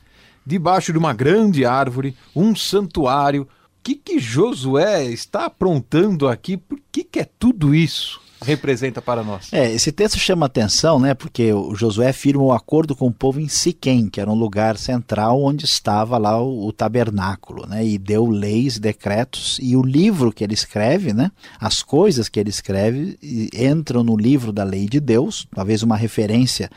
debaixo 0.45 0.91
de 0.91 0.97
uma 0.97 1.13
grande 1.13 1.65
árvore, 1.65 2.15
um 2.35 2.55
santuário. 2.55 3.43
O 3.43 3.47
que, 3.83 3.95
que 3.95 4.19
Josué 4.19 5.05
está 5.05 5.45
aprontando 5.45 6.27
aqui? 6.27 6.57
Por 6.57 6.79
que, 6.91 7.03
que 7.03 7.19
é 7.19 7.29
tudo 7.39 7.73
isso? 7.73 8.22
Representa 8.43 9.01
para 9.01 9.23
nós. 9.23 9.51
É, 9.51 9.71
esse 9.71 9.91
texto 9.91 10.19
chama 10.19 10.45
atenção, 10.45 10.99
né, 10.99 11.13
porque 11.13 11.51
o 11.51 11.75
Josué 11.75 12.13
firma 12.13 12.43
o 12.43 12.47
um 12.47 12.51
acordo 12.51 12.95
com 12.95 13.07
o 13.07 13.13
povo 13.13 13.39
em 13.39 13.47
Siquém, 13.47 14.09
que 14.09 14.21
era 14.21 14.29
um 14.29 14.35
lugar 14.35 14.77
central 14.77 15.41
onde 15.41 15.65
estava 15.65 16.17
lá 16.17 16.39
o, 16.41 16.67
o, 16.67 16.73
tabernáculo, 16.73 17.65
né, 17.67 17.85
e 17.85 17.97
deu 17.97 18.25
leis, 18.25 18.77
decretos, 18.77 19.57
e 19.61 19.75
o 19.75 19.81
livro 19.81 20.31
que 20.31 20.43
ele 20.43 20.53
escreve, 20.53 21.13
né, 21.13 21.31
as 21.59 21.81
coisas 21.81 22.29
que 22.29 22.39
ele 22.39 22.49
escreve 22.49 23.17
entram 23.53 24.03
no 24.03 24.15
livro 24.15 24.51
da 24.51 24.63
lei 24.63 24.87
de 24.87 24.99
Deus, 24.99 25.47
talvez 25.53 25.81
uma 25.83 25.95
referência 25.95 26.69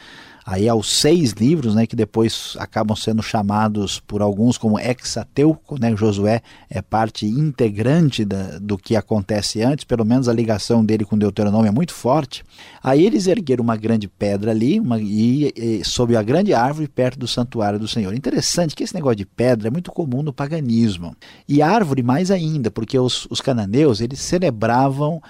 aí 0.47 0.69
aos 0.69 0.89
seis 0.89 1.33
livros, 1.33 1.75
né, 1.75 1.89
que 1.89 1.97
depois 1.97 2.57
acabam 2.61 2.97
sendo 2.97 3.21
chamados 3.21 3.99
por 3.99 4.23
alguns 4.23 4.57
como 4.57 4.79
Exateuco, 4.79 5.77
né, 5.81 5.95
Josué 5.97 6.41
é 6.71 6.81
parte 6.81 7.27
integrante 7.27 8.25
da, 8.25 8.61
do 8.61 8.79
que 8.79 8.95
acontece 8.95 9.61
antes, 9.61 9.85
pelo 9.85 10.05
menos 10.05 10.29
a 10.29 10.33
ligação 10.33 10.85
dele 10.85 11.05
com 11.05 11.19
Deuteronômio 11.19 11.69
é 11.69 11.73
muito 11.73 11.93
forte. 11.93 12.45
Aí 12.81 13.05
eles 13.05 13.27
ergueram 13.27 13.65
uma 13.65 13.77
grande 13.77 14.07
pedra 14.07 14.53
ali, 14.53 14.79
uma, 14.79 15.01
e, 15.01 15.53
e 15.57 15.85
sob 15.85 16.15
a 16.15 16.23
grande 16.23 16.55
árvore 16.55 16.87
perto 16.87 17.19
do 17.19 17.27
santuário 17.27 17.81
do 17.81 17.89
Senhor. 17.89 18.15
Interessante 18.15 18.77
que 18.77 18.85
esse 18.85 18.95
negócio 18.95 19.17
de 19.17 19.27
pedra 19.27 19.67
é 19.67 19.71
muito 19.71 19.91
comum 19.91 20.23
no 20.23 20.33
paganismo. 20.33 21.17
E 21.49 21.61
árvore 21.61 22.05
mais 22.05 22.31
ainda, 22.31 22.71
porque 22.71 22.97
os, 22.97 23.27
os 23.29 23.41
cananeus, 23.41 24.01
eles 24.01 24.21
celebravam 24.21 25.21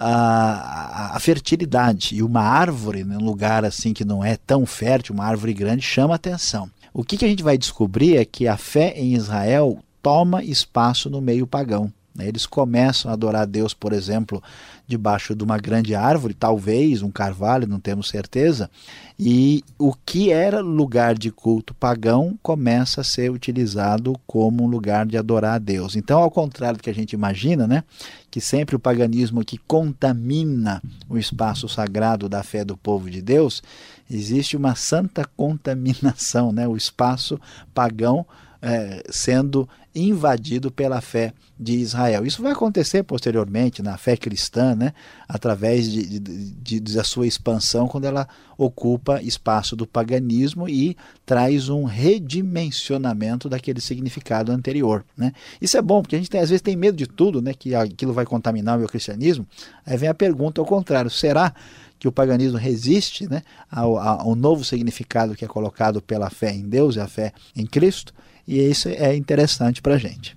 a, 0.00 1.16
a, 1.16 1.20
fertilidade. 1.20 2.16
E 2.16 2.22
uma 2.22 2.40
árvore, 2.40 3.04
num 3.04 3.22
lugar 3.22 3.64
assim 3.64 3.92
que 3.92 4.04
não 4.04 4.24
é 4.24 4.36
tão 4.36 4.64
fértil, 4.64 5.14
uma 5.14 5.24
árvore 5.26 5.52
grande, 5.52 5.82
chama 5.82 6.14
atenção. 6.14 6.70
O 6.92 7.04
que, 7.04 7.16
que 7.16 7.24
a 7.24 7.28
gente 7.28 7.42
vai 7.42 7.58
descobrir 7.58 8.16
é 8.16 8.24
que 8.24 8.48
a 8.48 8.56
fé 8.56 8.94
em 8.96 9.14
Israel 9.14 9.78
toma 10.02 10.42
espaço 10.42 11.10
no 11.10 11.20
meio 11.20 11.46
pagão. 11.46 11.92
Né? 12.20 12.28
Eles 12.28 12.46
começam 12.46 13.10
a 13.10 13.14
adorar 13.14 13.46
Deus, 13.46 13.72
por 13.72 13.92
exemplo, 13.92 14.42
debaixo 14.86 15.34
de 15.34 15.42
uma 15.42 15.56
grande 15.56 15.94
árvore, 15.94 16.34
talvez 16.34 17.00
um 17.00 17.10
carvalho, 17.10 17.66
não 17.66 17.80
temos 17.80 18.08
certeza, 18.08 18.70
e 19.18 19.62
o 19.78 19.94
que 19.94 20.30
era 20.30 20.60
lugar 20.60 21.16
de 21.16 21.30
culto 21.30 21.72
pagão 21.74 22.38
começa 22.42 23.00
a 23.00 23.04
ser 23.04 23.30
utilizado 23.30 24.14
como 24.26 24.64
um 24.64 24.66
lugar 24.66 25.06
de 25.06 25.16
adorar 25.16 25.54
a 25.54 25.58
Deus. 25.58 25.96
Então, 25.96 26.20
ao 26.20 26.30
contrário 26.30 26.78
do 26.78 26.82
que 26.82 26.90
a 26.90 26.94
gente 26.94 27.12
imagina, 27.12 27.66
né, 27.66 27.84
que 28.30 28.40
sempre 28.40 28.76
o 28.76 28.80
paganismo 28.80 29.44
que 29.44 29.58
contamina 29.58 30.82
o 31.08 31.16
espaço 31.16 31.68
sagrado 31.68 32.28
da 32.28 32.42
fé 32.42 32.64
do 32.64 32.76
povo 32.76 33.08
de 33.08 33.22
Deus, 33.22 33.62
existe 34.10 34.56
uma 34.56 34.74
santa 34.74 35.24
contaminação, 35.36 36.52
né, 36.52 36.66
o 36.66 36.76
espaço 36.76 37.40
pagão 37.72 38.26
é, 38.62 39.02
sendo 39.10 39.68
invadido 39.94 40.70
pela 40.70 41.00
fé 41.00 41.32
de 41.58 41.74
Israel. 41.74 42.24
Isso 42.24 42.42
vai 42.42 42.52
acontecer 42.52 43.02
posteriormente 43.02 43.82
na 43.82 43.96
fé 43.98 44.16
cristã, 44.16 44.74
né, 44.74 44.92
através 45.28 45.90
de, 45.90 46.18
de, 46.18 46.50
de, 46.78 46.80
da 46.94 47.04
sua 47.04 47.26
expansão, 47.26 47.88
quando 47.88 48.04
ela 48.04 48.26
ocupa 48.56 49.20
espaço 49.20 49.74
do 49.74 49.86
paganismo 49.86 50.68
e 50.68 50.96
traz 51.26 51.68
um 51.68 51.84
redimensionamento 51.84 53.48
daquele 53.48 53.80
significado 53.80 54.52
anterior. 54.52 55.04
Né. 55.16 55.32
Isso 55.60 55.76
é 55.76 55.82
bom, 55.82 56.02
porque 56.02 56.16
a 56.16 56.18
gente 56.18 56.30
tem, 56.30 56.40
às 56.40 56.50
vezes 56.50 56.62
tem 56.62 56.76
medo 56.76 56.96
de 56.96 57.06
tudo, 57.06 57.42
né, 57.42 57.52
que 57.52 57.74
aquilo 57.74 58.12
vai 58.12 58.24
contaminar 58.24 58.76
o 58.76 58.80
meu 58.80 58.88
cristianismo. 58.88 59.46
Aí 59.84 59.96
vem 59.96 60.08
a 60.08 60.14
pergunta 60.14 60.60
ao 60.60 60.66
contrário: 60.66 61.10
será 61.10 61.52
que 61.98 62.08
o 62.08 62.12
paganismo 62.12 62.56
resiste 62.56 63.28
né, 63.28 63.42
ao, 63.70 63.98
ao 63.98 64.34
novo 64.34 64.64
significado 64.64 65.34
que 65.34 65.44
é 65.44 65.48
colocado 65.48 66.00
pela 66.00 66.30
fé 66.30 66.52
em 66.52 66.66
Deus 66.66 66.96
e 66.96 67.00
a 67.00 67.06
fé 67.06 67.32
em 67.54 67.66
Cristo? 67.66 68.14
E 68.46 68.58
isso 68.58 68.88
é 68.88 69.14
interessante 69.16 69.80
para 69.80 69.94
a 69.94 69.98
gente. 69.98 70.36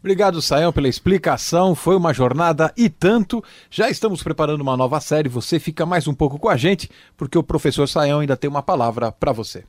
Obrigado, 0.00 0.40
Saião, 0.40 0.72
pela 0.72 0.88
explicação. 0.88 1.74
Foi 1.74 1.96
uma 1.96 2.14
jornada 2.14 2.72
e 2.76 2.88
tanto. 2.88 3.42
Já 3.70 3.90
estamos 3.90 4.22
preparando 4.22 4.60
uma 4.60 4.76
nova 4.76 5.00
série. 5.00 5.28
Você 5.28 5.58
fica 5.58 5.84
mais 5.84 6.06
um 6.06 6.14
pouco 6.14 6.38
com 6.38 6.48
a 6.48 6.56
gente, 6.56 6.88
porque 7.16 7.36
o 7.36 7.42
professor 7.42 7.86
Saião 7.88 8.20
ainda 8.20 8.36
tem 8.36 8.48
uma 8.48 8.62
palavra 8.62 9.10
para 9.10 9.32
você. 9.32 9.64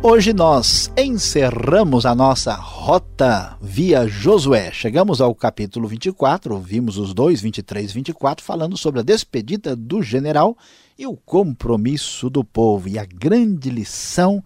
Hoje 0.00 0.32
nós 0.32 0.92
encerramos 0.96 2.06
a 2.06 2.14
nossa 2.14 2.54
rota 2.54 3.58
via 3.60 4.06
Josué. 4.06 4.70
Chegamos 4.72 5.20
ao 5.20 5.34
capítulo 5.34 5.88
24, 5.88 6.56
vimos 6.60 6.98
os 6.98 7.12
dois, 7.12 7.40
23 7.40 7.90
e 7.90 7.94
24, 7.94 8.44
falando 8.44 8.76
sobre 8.76 9.00
a 9.00 9.02
despedida 9.02 9.74
do 9.74 10.00
general 10.00 10.56
e 10.96 11.04
o 11.04 11.16
compromisso 11.16 12.30
do 12.30 12.44
povo. 12.44 12.88
E 12.88 12.96
a 12.96 13.04
grande 13.04 13.70
lição 13.70 14.40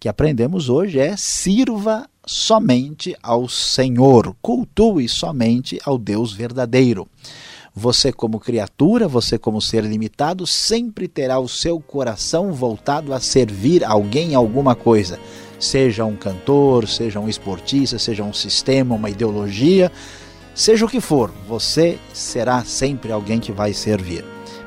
que 0.00 0.08
aprendemos 0.08 0.68
hoje 0.68 0.98
é: 0.98 1.16
sirva 1.16 2.10
somente 2.26 3.16
ao 3.22 3.48
Senhor, 3.48 4.34
cultue 4.42 5.08
somente 5.08 5.78
ao 5.84 5.96
Deus 5.96 6.32
verdadeiro. 6.32 7.08
Você, 7.80 8.12
como 8.12 8.40
criatura, 8.40 9.06
você, 9.06 9.38
como 9.38 9.62
ser 9.62 9.84
limitado, 9.84 10.44
sempre 10.48 11.06
terá 11.06 11.38
o 11.38 11.48
seu 11.48 11.78
coração 11.78 12.52
voltado 12.52 13.14
a 13.14 13.20
servir 13.20 13.84
alguém, 13.84 14.34
alguma 14.34 14.74
coisa. 14.74 15.16
Seja 15.60 16.04
um 16.04 16.16
cantor, 16.16 16.88
seja 16.88 17.20
um 17.20 17.28
esportista, 17.28 17.96
seja 17.96 18.24
um 18.24 18.32
sistema, 18.32 18.96
uma 18.96 19.08
ideologia, 19.08 19.92
seja 20.56 20.86
o 20.86 20.88
que 20.88 21.00
for, 21.00 21.32
você 21.46 22.00
será 22.12 22.64
sempre 22.64 23.12
alguém 23.12 23.38
que 23.38 23.52
vai 23.52 23.72
servir. 23.72 24.24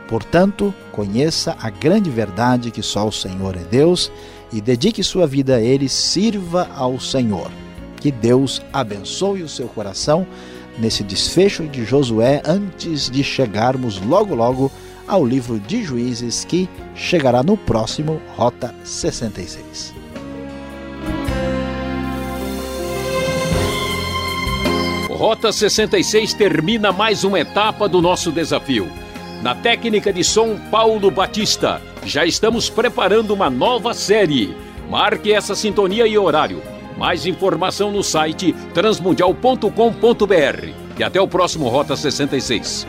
Portanto, 0.07 0.73
conheça 0.93 1.57
a 1.59 1.69
grande 1.69 2.09
verdade 2.09 2.71
que 2.71 2.81
só 2.81 3.05
o 3.05 3.11
Senhor 3.11 3.57
é 3.57 3.63
Deus 3.65 4.09
e 4.53 4.61
dedique 4.61 5.03
sua 5.03 5.27
vida 5.27 5.57
a 5.57 5.61
Ele, 5.61 5.89
sirva 5.89 6.69
ao 6.73 6.97
Senhor. 6.97 7.51
Que 7.99 8.09
Deus 8.09 8.61
abençoe 8.71 9.43
o 9.43 9.49
seu 9.49 9.67
coração 9.67 10.25
nesse 10.77 11.03
desfecho 11.03 11.67
de 11.67 11.83
Josué 11.85 12.41
antes 12.45 13.09
de 13.09 13.23
chegarmos 13.23 13.99
logo 14.01 14.35
logo 14.35 14.71
ao 15.07 15.25
livro 15.25 15.59
de 15.59 15.83
Juízes 15.83 16.45
que 16.45 16.69
chegará 16.95 17.43
no 17.43 17.57
próximo 17.57 18.21
Rota 18.35 18.73
66. 18.83 19.93
Rota 25.09 25.51
66 25.51 26.33
termina 26.33 26.91
mais 26.91 27.23
uma 27.23 27.39
etapa 27.39 27.87
do 27.87 28.01
nosso 28.01 28.31
desafio. 28.31 28.91
Na 29.43 29.53
técnica 29.53 30.11
de 30.11 30.23
som 30.23 30.57
Paulo 30.71 31.11
Batista, 31.11 31.81
já 32.03 32.25
estamos 32.25 32.69
preparando 32.69 33.31
uma 33.31 33.49
nova 33.49 33.93
série. 33.93 34.55
Marque 34.89 35.31
essa 35.31 35.55
sintonia 35.55 36.07
e 36.07 36.17
horário 36.17 36.61
mais 37.01 37.25
informação 37.25 37.91
no 37.91 38.03
site 38.03 38.53
transmundial.com.br. 38.75 40.69
E 40.99 41.03
até 41.03 41.19
o 41.19 41.27
próximo 41.27 41.67
Rota 41.67 41.95
66. 41.95 42.85